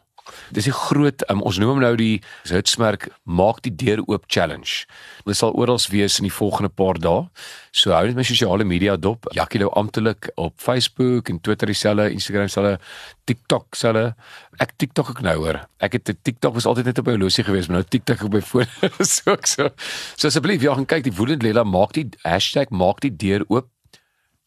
Dis 0.52 0.68
'n 0.68 0.72
groot 0.72 1.24
um, 1.30 1.42
ons 1.42 1.58
noem 1.58 1.70
hom 1.70 1.80
nou 1.80 1.96
die 1.96 2.22
Hitsmerk 2.48 3.10
maak 3.24 3.62
die 3.62 3.76
deur 3.76 4.04
oop 4.08 4.24
challenge. 4.28 4.86
Dit 5.26 5.36
sal 5.36 5.54
oral 5.54 5.80
wees 5.90 6.20
in 6.20 6.28
die 6.28 6.34
volgende 6.34 6.70
paar 6.70 7.00
dae. 7.00 7.28
So 7.72 7.92
hou 7.92 8.06
net 8.06 8.16
my 8.16 8.24
sosiale 8.24 8.64
media 8.64 8.96
dop. 8.96 9.26
Jackie 9.34 9.60
nou 9.60 9.72
amptelik 9.74 10.30
op 10.36 10.54
Facebook 10.58 11.30
en 11.30 11.42
Twitter 11.42 11.68
dieselfde, 11.68 12.12
Instagram 12.12 12.46
dieselfde, 12.46 12.80
TikTok 13.26 13.66
dieselfde. 13.72 14.16
Ek 14.60 14.78
TikTok 14.78 15.10
ek 15.10 15.22
nou 15.26 15.36
hoor. 15.42 15.64
Ek 15.80 15.98
het 15.98 16.14
TikTok 16.24 16.54
was 16.54 16.66
altyd 16.70 16.86
net 16.86 17.00
op 17.00 17.10
my 17.10 17.18
horlosie 17.18 17.44
gewees, 17.44 17.68
maar 17.68 17.82
nou 17.82 17.90
TikTok 17.90 18.24
op 18.24 18.34
my 18.34 18.42
foon. 18.42 18.70
so 19.16 19.36
so. 19.44 19.70
So 20.16 20.28
asseblief, 20.28 20.62
ja, 20.62 20.76
gaan 20.78 20.86
kyk 20.86 21.04
die 21.04 21.16
woedend 21.18 21.44
Lela 21.44 21.64
maak 21.64 21.94
die 21.98 22.10
hashtag 22.24 22.70
maak 22.70 23.02
die 23.02 23.16
deur 23.16 23.44
oop 23.50 23.73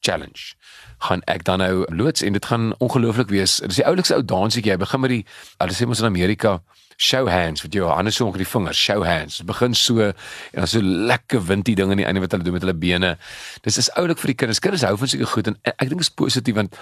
challenge 0.06 0.54
gaan 1.06 1.22
ek 1.28 1.44
dan 1.44 1.60
nou 1.60 1.84
loods 1.92 2.24
en 2.24 2.32
dit 2.32 2.46
gaan 2.48 2.70
ongelooflik 2.80 3.28
wees. 3.28 3.58
Dit 3.60 3.74
is 3.74 3.82
die 3.82 3.86
oulikste 3.86 4.16
ou 4.16 4.24
dansietjie. 4.24 4.72
Jy 4.72 4.80
begin 4.80 5.02
met 5.02 5.12
die 5.12 5.22
hulle 5.58 5.76
sê 5.76 5.88
mos 5.88 6.00
in 6.00 6.08
Amerika 6.08 6.60
show 6.96 7.28
hands 7.28 7.62
met 7.62 7.74
jou 7.76 7.88
hande 7.90 8.10
so 8.10 8.24
onder 8.24 8.40
die 8.40 8.48
vingers, 8.48 8.78
show 8.80 9.04
hands. 9.04 9.36
Dit 9.42 9.46
begin 9.46 9.74
so 9.76 10.00
en 10.00 10.14
dan 10.52 10.70
so 10.70 10.80
lekker 10.82 11.44
windie 11.44 11.76
ding 11.76 11.92
aan 11.92 12.00
die 12.00 12.06
einde 12.08 12.22
wat 12.24 12.32
hulle 12.32 12.46
doen 12.46 12.56
met 12.56 12.64
hulle 12.64 12.74
bene. 12.74 13.16
Dis 13.66 13.76
is 13.76 13.90
oulik 14.00 14.20
vir 14.22 14.32
die 14.32 14.38
kinders. 14.40 14.62
Kinders 14.64 14.86
hou 14.88 14.96
van 14.96 15.12
sulke 15.12 15.28
goed 15.34 15.52
en 15.52 15.58
ek 15.74 15.90
dink 15.90 16.00
dit 16.00 16.08
is 16.08 16.14
positief 16.22 16.56
want 16.56 16.80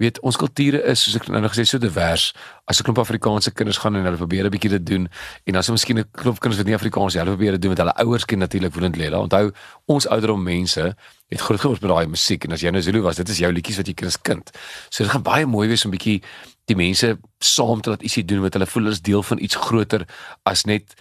weet 0.00 0.20
ons 0.20 0.36
kulture 0.36 0.80
is 0.90 1.02
soos 1.04 1.16
ek 1.18 1.28
nou 1.28 1.42
gesê 1.48 1.64
so 1.68 1.78
divers. 1.78 2.32
As 2.66 2.80
'n 2.80 2.84
klomp 2.84 2.98
Afrikaanse 2.98 3.52
kinders 3.52 3.78
gaan 3.78 3.96
en 3.96 4.04
hulle 4.04 4.16
probeer 4.16 4.46
'n 4.46 4.50
bietjie 4.50 4.70
dit 4.70 4.86
doen 4.86 5.08
en 5.46 5.52
dan 5.52 5.60
is 5.60 5.70
miskien 5.70 5.98
'n 5.98 6.08
klomp 6.12 6.40
kinders 6.40 6.60
wat 6.60 6.66
nie 6.66 6.74
Afrikaans 6.74 7.14
hulle 7.14 7.36
probeer 7.36 7.52
dit 7.52 7.62
doen 7.62 7.70
met 7.70 7.78
hulle 7.78 7.94
ouers 8.04 8.24
ken 8.24 8.38
natuurlik 8.38 8.72
woedend 8.72 8.96
lê. 8.96 9.10
Onthou 9.12 9.52
ons 9.86 10.08
ouderdom 10.08 10.42
mense 10.42 10.96
het 11.28 11.40
groot 11.40 11.60
geword 11.60 11.80
met 11.80 11.90
daai 11.90 12.06
musiek 12.06 12.44
en 12.44 12.52
as 12.52 12.60
jy 12.60 12.70
nou 12.70 12.82
Zulu 12.82 13.00
was, 13.00 13.16
dit 13.16 13.28
is 13.28 13.38
jou 13.38 13.52
liedjies 13.52 13.76
wat 13.76 13.86
jy 13.86 13.94
ken 13.94 14.06
as 14.06 14.20
kind. 14.20 14.50
So 14.90 15.04
dit 15.04 15.12
gaan 15.12 15.22
baie 15.22 15.46
mooi 15.46 15.68
wees 15.68 15.84
om 15.84 15.90
'n 15.90 15.96
bietjie 15.96 16.22
die 16.66 16.76
mense 16.76 17.18
saam 17.38 17.80
te 17.80 17.90
laat 17.90 18.02
ietsie 18.02 18.24
doen 18.24 18.42
wat 18.42 18.54
hulle 18.54 18.66
voel 18.66 18.88
is 18.88 19.00
deel 19.00 19.22
van 19.22 19.38
iets 19.38 19.56
groter 19.56 20.06
as 20.44 20.64
net 20.64 20.94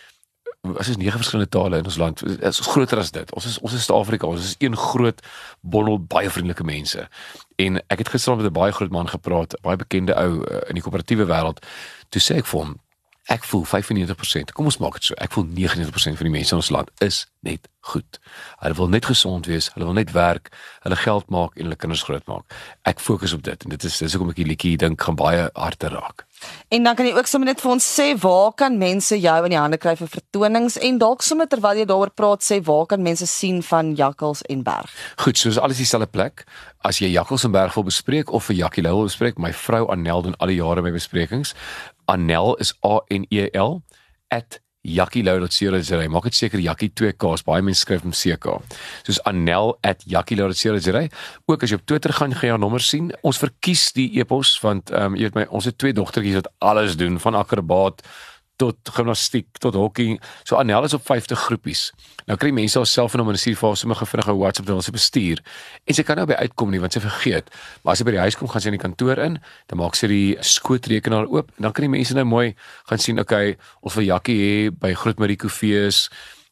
as 0.78 0.92
is 0.92 0.98
nege 0.98 1.18
verskillende 1.18 1.50
tale 1.50 1.78
in 1.82 1.88
ons 1.90 1.98
land. 1.98 2.22
Is 2.46 2.60
groter 2.60 3.00
as 3.02 3.12
dit. 3.12 3.34
Ons 3.34 3.48
is 3.50 3.58
ons 3.66 3.74
is 3.74 3.86
Suid-Afrika. 3.86 4.28
Ons 4.30 4.44
is 4.46 4.56
een 4.60 4.78
groot 4.78 5.22
bondel 5.62 5.98
baie 6.00 6.30
vriendelike 6.30 6.64
mense. 6.64 7.08
En 7.62 7.82
ek 7.88 8.04
het 8.04 8.10
gister 8.14 8.36
met 8.36 8.46
'n 8.46 8.54
baie 8.56 8.72
groot 8.72 8.92
man 8.92 9.10
gepraat, 9.10 9.58
baie 9.62 9.78
bekende 9.78 10.16
ou 10.16 10.32
uh, 10.42 10.62
in 10.70 10.78
die 10.80 10.84
koöperatiewe 10.84 11.26
wêreld. 11.26 11.60
Toe 12.10 12.22
sê 12.22 12.38
ek 12.42 12.48
vir 12.50 12.60
hom, 12.60 12.80
ek 13.32 13.46
voel 13.48 13.66
95%. 13.66 14.52
Kom 14.56 14.68
ons 14.68 14.80
maak 14.84 15.00
dit 15.00 15.12
so. 15.12 15.18
Ek 15.24 15.32
voel 15.36 15.48
99% 15.48 16.20
van 16.20 16.28
die 16.28 16.34
mense 16.34 16.56
in 16.56 16.60
ons 16.60 16.72
land 16.74 16.92
is 17.06 17.26
net 17.42 17.70
goed. 17.82 18.20
Hulle 18.62 18.78
wil 18.78 18.92
net 18.94 19.08
gesond 19.10 19.48
wees, 19.50 19.72
hulle 19.74 19.88
wil 19.88 19.98
net 19.98 20.12
werk, 20.14 20.52
hulle 20.86 20.98
geld 21.00 21.30
maak 21.34 21.56
en 21.56 21.66
hulle 21.66 21.78
kinders 21.80 22.04
grootmaak. 22.06 22.46
Ek 22.88 23.02
fokus 23.02 23.34
op 23.34 23.42
dit 23.48 23.66
en 23.66 23.74
dit 23.74 23.88
is 23.88 23.98
dis 24.04 24.14
hoekom 24.14 24.34
ek 24.34 24.42
die 24.44 24.50
liedjie 24.52 24.76
dink 24.82 25.02
gaan 25.02 25.18
baie 25.18 25.48
harte 25.56 25.90
raak. 25.94 26.26
En 26.74 26.86
dan 26.86 26.98
kan 26.98 27.06
jy 27.06 27.14
ook 27.16 27.30
sommer 27.30 27.52
net 27.52 27.62
vir 27.62 27.72
ons 27.74 27.88
sê 27.98 28.08
waar 28.22 28.54
kan 28.58 28.78
mense 28.82 29.18
jou 29.18 29.38
in 29.46 29.54
die 29.54 29.60
hande 29.60 29.80
kry 29.82 29.96
vir 29.98 30.10
vertonings 30.10 30.78
en 30.82 31.00
dalk 31.02 31.26
sommer 31.26 31.50
terwyl 31.50 31.82
jy 31.82 31.88
daaroor 31.90 32.14
praat 32.18 32.46
sê 32.46 32.60
waar 32.66 32.88
kan 32.90 33.02
mense 33.06 33.26
sien 33.30 33.62
van 33.66 33.94
Jakkals 33.98 34.44
en 34.50 34.64
Berg? 34.66 34.94
Goed, 35.22 35.42
soos 35.42 35.58
alles 35.62 35.82
dieselfde 35.82 36.10
plek. 36.10 36.46
As 36.86 37.02
jy 37.02 37.12
Jakkals 37.14 37.46
en 37.46 37.54
Berg 37.54 37.78
wil 37.78 37.90
bespreek 37.90 38.34
of 38.34 38.50
vir 38.50 38.62
Jakkie 38.64 38.86
Lou 38.86 38.96
wil 39.02 39.10
bespreek, 39.10 39.42
my 39.42 39.54
vrou 39.54 39.88
Anel 39.94 40.26
doen 40.26 40.38
al 40.38 40.54
die 40.54 40.62
jare 40.62 40.86
my 40.86 40.94
besprekings. 40.94 41.54
Anel 42.12 42.58
is 42.60 42.76
A 42.86 43.00
N 43.10 43.26
E 43.30 43.48
L 43.58 43.80
@ 44.32 44.62
jakkielouw.co.za. 44.82 46.10
Maak 46.10 46.24
dit 46.30 46.36
seker 46.36 46.62
Jakkie 46.62 46.90
2K's. 46.98 47.44
Baie 47.46 47.62
mense 47.66 47.84
skryf 47.86 48.02
hom 48.06 48.14
CK. 48.16 48.58
Soos 49.06 49.22
anel@jakkielouw.co.za. 49.30 51.04
Ook 51.46 51.64
as 51.64 51.70
jy 51.70 51.78
op 51.78 51.86
Twitter 51.86 52.14
gaan, 52.14 52.34
gaan 52.34 52.48
jy 52.50 52.54
haar 52.56 52.60
nommer 52.60 52.82
sien. 52.82 53.12
Ons 53.22 53.38
verkies 53.42 53.92
die 53.94 54.10
epos 54.20 54.58
want 54.62 54.90
ehm 54.92 55.14
um, 55.14 55.16
jy 55.16 55.30
weet 55.30 55.38
my 55.38 55.46
ons 55.50 55.66
het 55.70 55.78
twee 55.78 55.94
dogtertjies 55.94 56.40
wat 56.42 56.52
alles 56.60 56.98
doen 56.98 57.20
van 57.20 57.36
akrobaat 57.36 58.02
tot 58.62 58.94
gimnastiek 58.96 59.48
tot 59.64 59.78
hokkie. 59.78 60.20
So 60.48 60.60
Anel 60.62 60.88
is 60.88 60.96
op 60.98 61.06
50 61.08 61.46
groepies. 61.48 61.90
Nou 62.30 62.38
kry 62.40 62.52
mense 62.56 62.80
alself 62.80 63.16
in 63.18 63.24
om 63.24 63.32
in 63.32 63.36
'n 63.36 63.44
stuurfase 63.44 63.82
sommer 63.82 63.98
vinnige 63.98 64.36
WhatsApp 64.38 64.68
dan 64.68 64.82
sy 64.82 64.92
bestuur. 64.92 65.42
En 65.86 65.94
sy 65.94 66.04
kan 66.04 66.18
nou 66.18 66.26
by 66.26 66.34
uitkom 66.34 66.70
nie 66.72 66.80
want 66.80 66.94
sy 66.94 67.00
vergeet. 67.00 67.50
Maar 67.84 67.92
as 67.94 67.98
sy 67.98 68.06
by 68.06 68.12
die 68.12 68.20
huis 68.20 68.36
kom, 68.36 68.48
gaan 68.48 68.62
sy 68.62 68.68
in 68.68 68.78
die 68.78 68.86
kantoor 68.88 69.18
in, 69.18 69.40
dan 69.68 69.78
maak 69.78 69.96
sy 69.96 70.08
die 70.08 70.38
skootrekenaar 70.40 71.28
oop 71.28 71.50
en 71.58 71.64
dan 71.64 71.72
kan 71.72 71.84
die 71.84 71.98
mense 71.98 72.14
nou 72.14 72.26
mooi 72.26 72.56
gaan 72.90 73.00
sien, 73.00 73.20
okay, 73.20 73.58
ons 73.82 73.96
wil 73.96 74.06
Jakkie 74.06 74.38
hê 74.38 74.70
by 74.72 74.94
Groot 74.94 75.20
Mariko 75.20 75.48
fees 75.48 76.10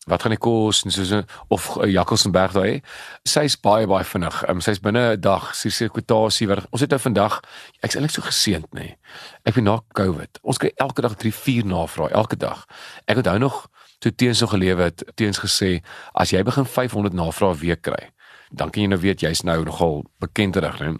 wat 0.08 0.22
gaan 0.22 0.32
dit 0.32 0.40
kos 0.40 0.84
en 0.84 0.92
soos 0.92 1.12
of 1.48 1.76
uh, 1.78 1.88
Jakkalsenberg 1.92 2.54
daai. 2.56 2.82
Sy's 3.28 3.58
baie 3.60 3.88
baie 3.88 4.06
vinnig. 4.08 4.38
Um, 4.50 4.62
sy's 4.62 4.80
binne 4.80 5.16
'n 5.16 5.22
dag, 5.22 5.52
sy 5.56 5.70
sê 5.70 5.90
kwotasie 5.90 6.48
wat 6.48 6.66
ons 6.72 6.82
het 6.82 6.90
nou 6.90 7.00
vandag 7.00 7.42
ek's 7.84 7.96
eintlik 7.96 8.16
so 8.16 8.22
geseënd 8.22 8.72
nê. 8.74 8.80
Nee. 8.80 8.98
Ek 9.46 9.56
weet 9.56 9.66
na 9.66 9.80
COVID. 9.94 10.40
Ons 10.42 10.58
kry 10.58 10.72
elke 10.78 11.02
dag 11.02 11.16
3 11.16 11.32
4 11.32 11.66
navrae 11.66 12.10
elke 12.12 12.38
dag. 12.38 12.66
Ek 13.06 13.18
onthou 13.18 13.38
nog 13.38 13.68
toe 14.00 14.16
teens 14.16 14.38
so 14.38 14.48
gelewe 14.48 14.84
het, 14.84 15.04
teens 15.16 15.40
gesê 15.40 15.82
as 16.14 16.32
jy 16.32 16.44
begin 16.44 16.66
500 16.66 17.14
navrae 17.14 17.56
week 17.60 17.82
kry, 17.82 18.10
dan 18.52 18.70
kan 18.70 18.84
jy 18.84 18.88
nou 18.88 19.00
weet 19.00 19.22
jy's 19.22 19.44
nou 19.44 19.64
nogal 19.64 20.06
bekend 20.20 20.54
terug 20.54 20.80
nê. 20.80 20.96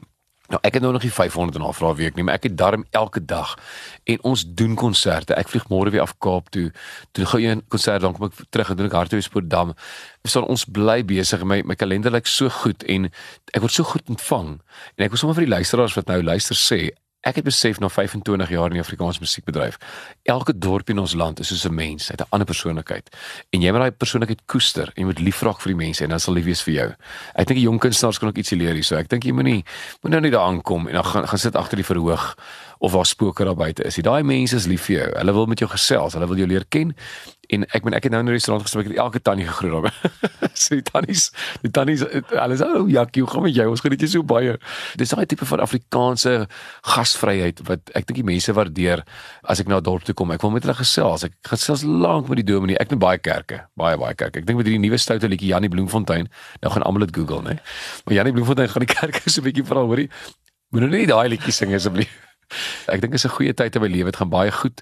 Nou 0.50 0.60
ek 0.66 0.80
het 0.80 0.82
nou 0.82 0.92
nog 0.94 1.04
nie 1.06 1.14
500 1.14 1.56
en 1.56 1.62
'n 1.62 1.66
half 1.66 1.98
week 1.98 2.16
nie, 2.16 2.24
maar 2.24 2.34
ek 2.34 2.44
het 2.44 2.58
darm 2.58 2.86
elke 2.90 3.26
dag 3.26 3.58
en 4.04 4.24
ons 4.24 4.46
doen 4.48 4.76
konserte. 4.76 5.34
Ek 5.34 5.48
vlieg 5.50 5.68
môre 5.70 5.90
weer 5.90 6.02
af 6.02 6.18
Kaap 6.18 6.50
toe. 6.50 6.72
Toe 7.12 7.26
gou 7.26 7.42
een 7.42 7.64
konsert 7.68 8.02
dan 8.02 8.14
kom 8.14 8.26
ek 8.26 8.34
terug 8.50 8.70
en 8.70 8.76
doen 8.76 8.86
ek 8.86 8.92
Hartbeespoortdam. 8.92 9.74
So 10.24 10.42
ons 10.42 10.66
bly 10.66 11.06
besig. 11.06 11.44
My 11.44 11.62
my 11.62 11.76
kalender 11.76 12.12
lyk 12.12 12.28
so 12.28 12.50
goed 12.50 12.84
en 12.84 13.06
ek 13.54 13.62
word 13.62 13.72
so 13.72 13.84
goed 13.84 14.10
ontvang. 14.10 14.62
En 14.96 15.06
ek 15.06 15.10
wil 15.10 15.18
sommer 15.18 15.36
vir 15.36 15.46
die 15.46 15.54
luisteraars 15.54 15.94
wat 15.94 16.08
nou 16.08 16.24
luister 16.24 16.56
sê, 16.56 16.90
Ek 17.28 17.36
het 17.36 17.44
besef 17.44 17.82
na 17.84 17.90
25 17.92 18.50
jaar 18.50 18.72
in 18.72 18.78
die 18.78 18.82
Afrikaanse 18.82 19.20
musiekbedryf, 19.20 19.76
elke 20.24 20.54
dorp 20.56 20.88
in 20.90 21.02
ons 21.02 21.18
land 21.20 21.42
is 21.44 21.50
soos 21.52 21.66
'n 21.68 21.76
mens, 21.76 22.08
hy 22.08 22.16
het 22.16 22.22
'n 22.22 22.32
ander 22.32 22.48
persoonlikheid. 22.48 23.10
En 23.52 23.62
jy 23.62 23.72
moet 23.72 23.82
daai 23.82 23.92
persoonlikheid 23.92 24.42
koester 24.46 24.88
en 24.88 24.94
jy 24.96 25.04
moet 25.04 25.20
lief 25.20 25.42
raak 25.42 25.60
vir 25.60 25.74
die 25.74 25.86
mense 25.86 26.04
en 26.04 26.10
dan 26.10 26.20
sal 26.20 26.34
lief 26.34 26.46
wees 26.46 26.62
vir 26.62 26.74
jou. 26.74 26.96
Ek 27.36 27.48
dink 27.48 27.60
die 27.60 27.68
jong 27.68 27.80
kunstenaars 27.80 28.20
kan 28.20 28.30
ook 28.30 28.38
iets 28.38 28.52
leer 28.52 28.74
hier, 28.74 28.84
so 28.84 28.96
ek 28.96 29.10
dink 29.10 29.24
jy 29.24 29.32
moenie 29.32 29.66
moet 30.02 30.12
nou 30.12 30.22
nie 30.22 30.32
daar 30.32 30.48
aankom 30.48 30.88
en 30.88 30.94
dan 30.94 31.04
gaan 31.04 31.28
gaan 31.28 31.40
sit 31.40 31.56
agter 31.56 31.76
die 31.76 31.86
verhoog 31.86 32.38
of 32.80 32.92
waar 32.96 33.06
spooke 33.06 33.44
daar 33.44 33.56
buite 33.60 33.84
is. 33.84 33.96
Daai 33.96 34.24
mense 34.24 34.56
is 34.56 34.68
lief 34.68 34.88
vir 34.88 34.96
jou. 34.96 35.10
Hulle 35.18 35.34
wil 35.36 35.50
met 35.52 35.60
jou 35.60 35.70
gesels, 35.70 36.16
hulle 36.16 36.28
wil 36.28 36.40
jou 36.40 36.48
leer 36.48 36.66
ken 36.72 36.96
en 37.50 37.66
ek 37.74 37.86
ben 37.86 37.96
ek 37.98 38.06
het 38.06 38.14
nou 38.14 38.22
in 38.22 38.30
'n 38.30 38.36
restaurant 38.38 38.64
gespreek 38.64 38.88
met 38.88 38.98
elke 38.98 39.20
tannie 39.22 39.48
gegroet 39.48 39.84
daar. 39.84 39.94
so 40.64 40.76
die 40.76 40.86
tannies, 40.86 41.32
die 41.62 41.72
tannies 41.72 42.06
alles 42.38 42.62
ou 42.62 42.88
jakkie, 42.88 43.24
hoe 43.24 43.32
gaan 43.32 43.44
met 43.44 43.56
jou? 43.56 43.68
Ons 43.70 43.82
geniet 43.82 44.00
jou 44.00 44.10
so 44.10 44.24
baie. 44.24 44.58
Dis 44.96 45.10
daai 45.10 45.26
tipe 45.26 45.46
van 45.46 45.60
Afrikaanse 45.60 46.48
gasvryheid 46.82 47.60
wat 47.68 47.90
ek 47.98 48.08
dink 48.08 48.22
die 48.22 48.28
mense 48.32 48.54
waardeer 48.54 49.04
as 49.44 49.60
ek 49.60 49.68
na 49.68 49.78
'n 49.78 49.84
dorp 49.84 50.04
toe 50.04 50.14
kom. 50.14 50.32
Ek 50.32 50.42
wil 50.42 50.52
met 50.52 50.64
hulle 50.64 50.78
gesels. 50.78 51.24
Ek 51.24 51.34
gesels 51.42 51.84
lank 51.84 52.30
met 52.30 52.46
die 52.46 52.54
dominee. 52.54 52.78
Ek 52.78 52.90
doen 52.90 53.00
baie 53.00 53.18
kerke, 53.18 53.66
baie 53.76 53.98
baie 53.98 54.14
kerke. 54.14 54.40
Ek 54.40 54.46
dink 54.46 54.58
met 54.58 54.68
hierdie 54.68 54.86
nuwe 54.86 54.98
stoute 54.98 55.28
liedjie 55.28 55.50
Janie 55.50 55.70
Bloemfontein, 55.70 56.30
nou 56.62 56.72
gaan 56.72 56.84
almal 56.84 57.08
dit 57.08 57.16
Google, 57.16 57.42
né? 57.42 57.60
Maar 58.06 58.16
Janie 58.16 58.32
Bloemfontein 58.32 58.70
gaan 58.70 58.86
die 58.86 58.94
kerke 59.00 59.30
so 59.30 59.42
'n 59.42 59.44
bietjie 59.44 59.66
vra, 59.66 59.82
hoorie. 59.82 60.10
Moet 60.70 60.82
nou 60.82 60.92
nie 60.92 61.08
daai 61.08 61.30
liedjie 61.30 61.52
sing 61.52 61.74
asseblief. 61.74 62.29
Ek 62.88 63.02
dink 63.02 63.14
is 63.14 63.26
'n 63.26 63.36
goeie 63.38 63.54
tyd 63.54 63.76
in 63.76 63.82
my 63.82 63.88
lewe. 63.88 64.12
Dit 64.12 64.22
gaan 64.22 64.30
baie 64.30 64.52
goed. 64.52 64.82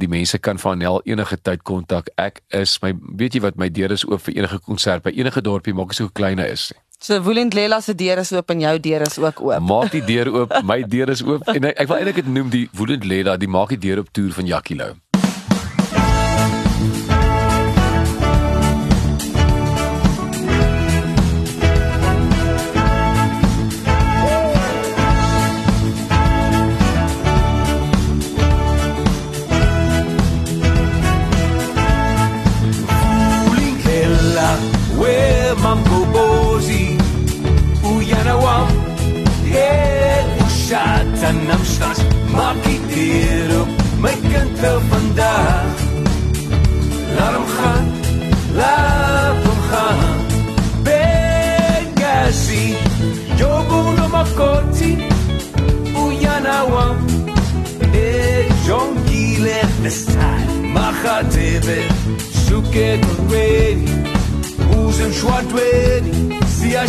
Die 0.00 0.08
mense 0.08 0.38
kan 0.38 0.58
van 0.58 0.78
Nel 0.78 1.02
enige 1.04 1.36
tyd 1.42 1.62
kontak. 1.62 2.08
Ek 2.16 2.40
is 2.48 2.78
my 2.82 2.94
weet 3.18 3.34
jy 3.34 3.40
wat 3.40 3.56
my 3.56 3.68
deur 3.68 3.92
is 3.92 4.04
oop 4.04 4.22
vir 4.22 4.34
enige 4.34 4.58
konsert 4.64 5.02
by 5.02 5.10
enige 5.10 5.42
dorpie 5.42 5.74
maak 5.74 5.92
so 5.92 6.08
klein 6.08 6.38
is. 6.38 6.72
So 6.98 7.20
Woolend 7.20 7.54
Lela 7.54 7.80
se 7.80 7.94
deur 7.94 8.18
is 8.18 8.32
oop 8.32 8.50
en 8.50 8.60
jou 8.60 8.78
deur 8.80 9.02
is 9.02 9.18
ook 9.18 9.40
oop. 9.40 9.60
Maak 9.60 9.90
die 9.90 10.04
deur 10.04 10.28
oop, 10.32 10.52
my 10.70 10.82
deur 10.82 11.10
is 11.10 11.22
oop 11.22 11.48
en 11.48 11.64
ek, 11.64 11.80
ek 11.82 11.88
wil 11.88 11.96
eintlik 11.96 12.20
dit 12.22 12.28
noem 12.30 12.50
die 12.50 12.68
Woolend 12.72 13.04
Lela, 13.04 13.36
die 13.36 13.48
maak 13.48 13.74
die 13.74 13.82
deur 13.88 13.98
op 13.98 14.12
toer 14.12 14.32
van 14.32 14.46
Jackie 14.46 14.76
Lou. 14.76 14.94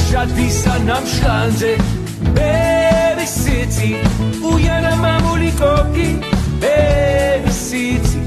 Yaşat 0.04 0.38
bir 0.38 0.50
sanam 0.50 1.04
şlanze 1.08 1.78
Baby 2.36 3.26
City 3.26 3.94
Uyanamam 4.44 5.32
ulikoki 5.34 6.18
Baby 6.62 7.52
City 7.70 8.18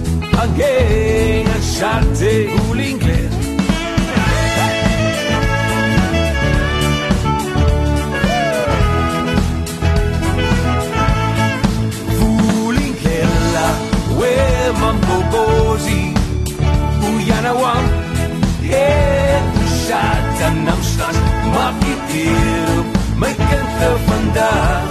Again 0.43 1.47
Yaşarte 1.47 2.47
ulingler 2.71 3.27
Uyanamam 17.17 17.86
deixat 19.87 20.41
en 20.47 20.65
noms 20.65 20.97
tons 20.99 21.19
Mafitiro, 21.55 22.85
me 23.21 23.29
encanta 23.29 23.91
fandar 24.07 24.83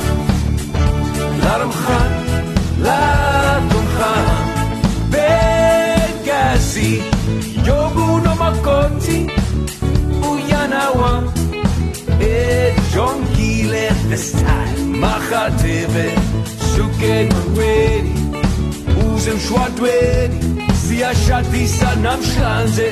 Larm 1.44 1.72
Khan, 1.72 2.12
Larm 2.86 3.70
Khan 3.98 4.26
Begasi, 5.12 6.92
Yobu 7.68 8.22
no 8.24 8.36
Makoti 8.42 9.20
Uyanawa, 10.30 11.14
et 12.22 12.74
John 12.94 13.20
Gile 13.36 13.90
this 14.10 14.32
time 14.32 14.96
Makhatebe, 15.04 16.08
Shuke 16.72 17.30
Maweri 17.34 18.16
Uzem 19.04 19.40
Shwadweri, 19.46 20.40
Siashati 20.84 21.68
Sanam 21.68 22.22
Shlanze 22.22 22.88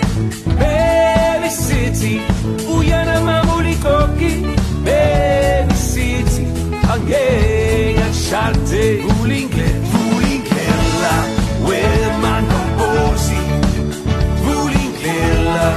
Begasi 0.60 1.13
city. 1.54 2.22
Uyana 2.78 3.22
mamulikoki 3.22 4.32
Baby, 4.86 5.74
city. 5.76 6.44
Angenya 6.94 8.08
sharte 8.14 9.02
bulinge 9.04 9.66
bulingela 9.92 11.14
wemanobosi 11.68 13.40
bulingela 14.44 15.68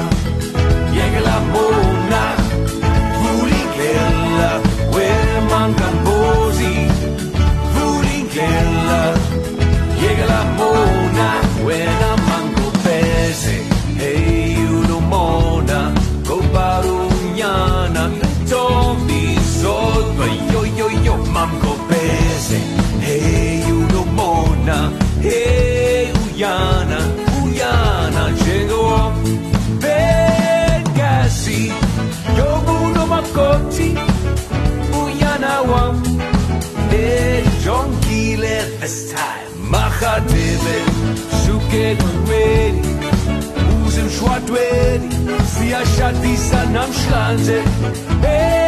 yegela 0.97 1.37
mo. 1.53 1.86
kegel 41.77 41.97
meli 42.29 42.81
uzemshwadweni 43.87 45.09
siyashadisa 45.53 46.65
namhlanje 46.73 47.59
hey. 48.23 48.66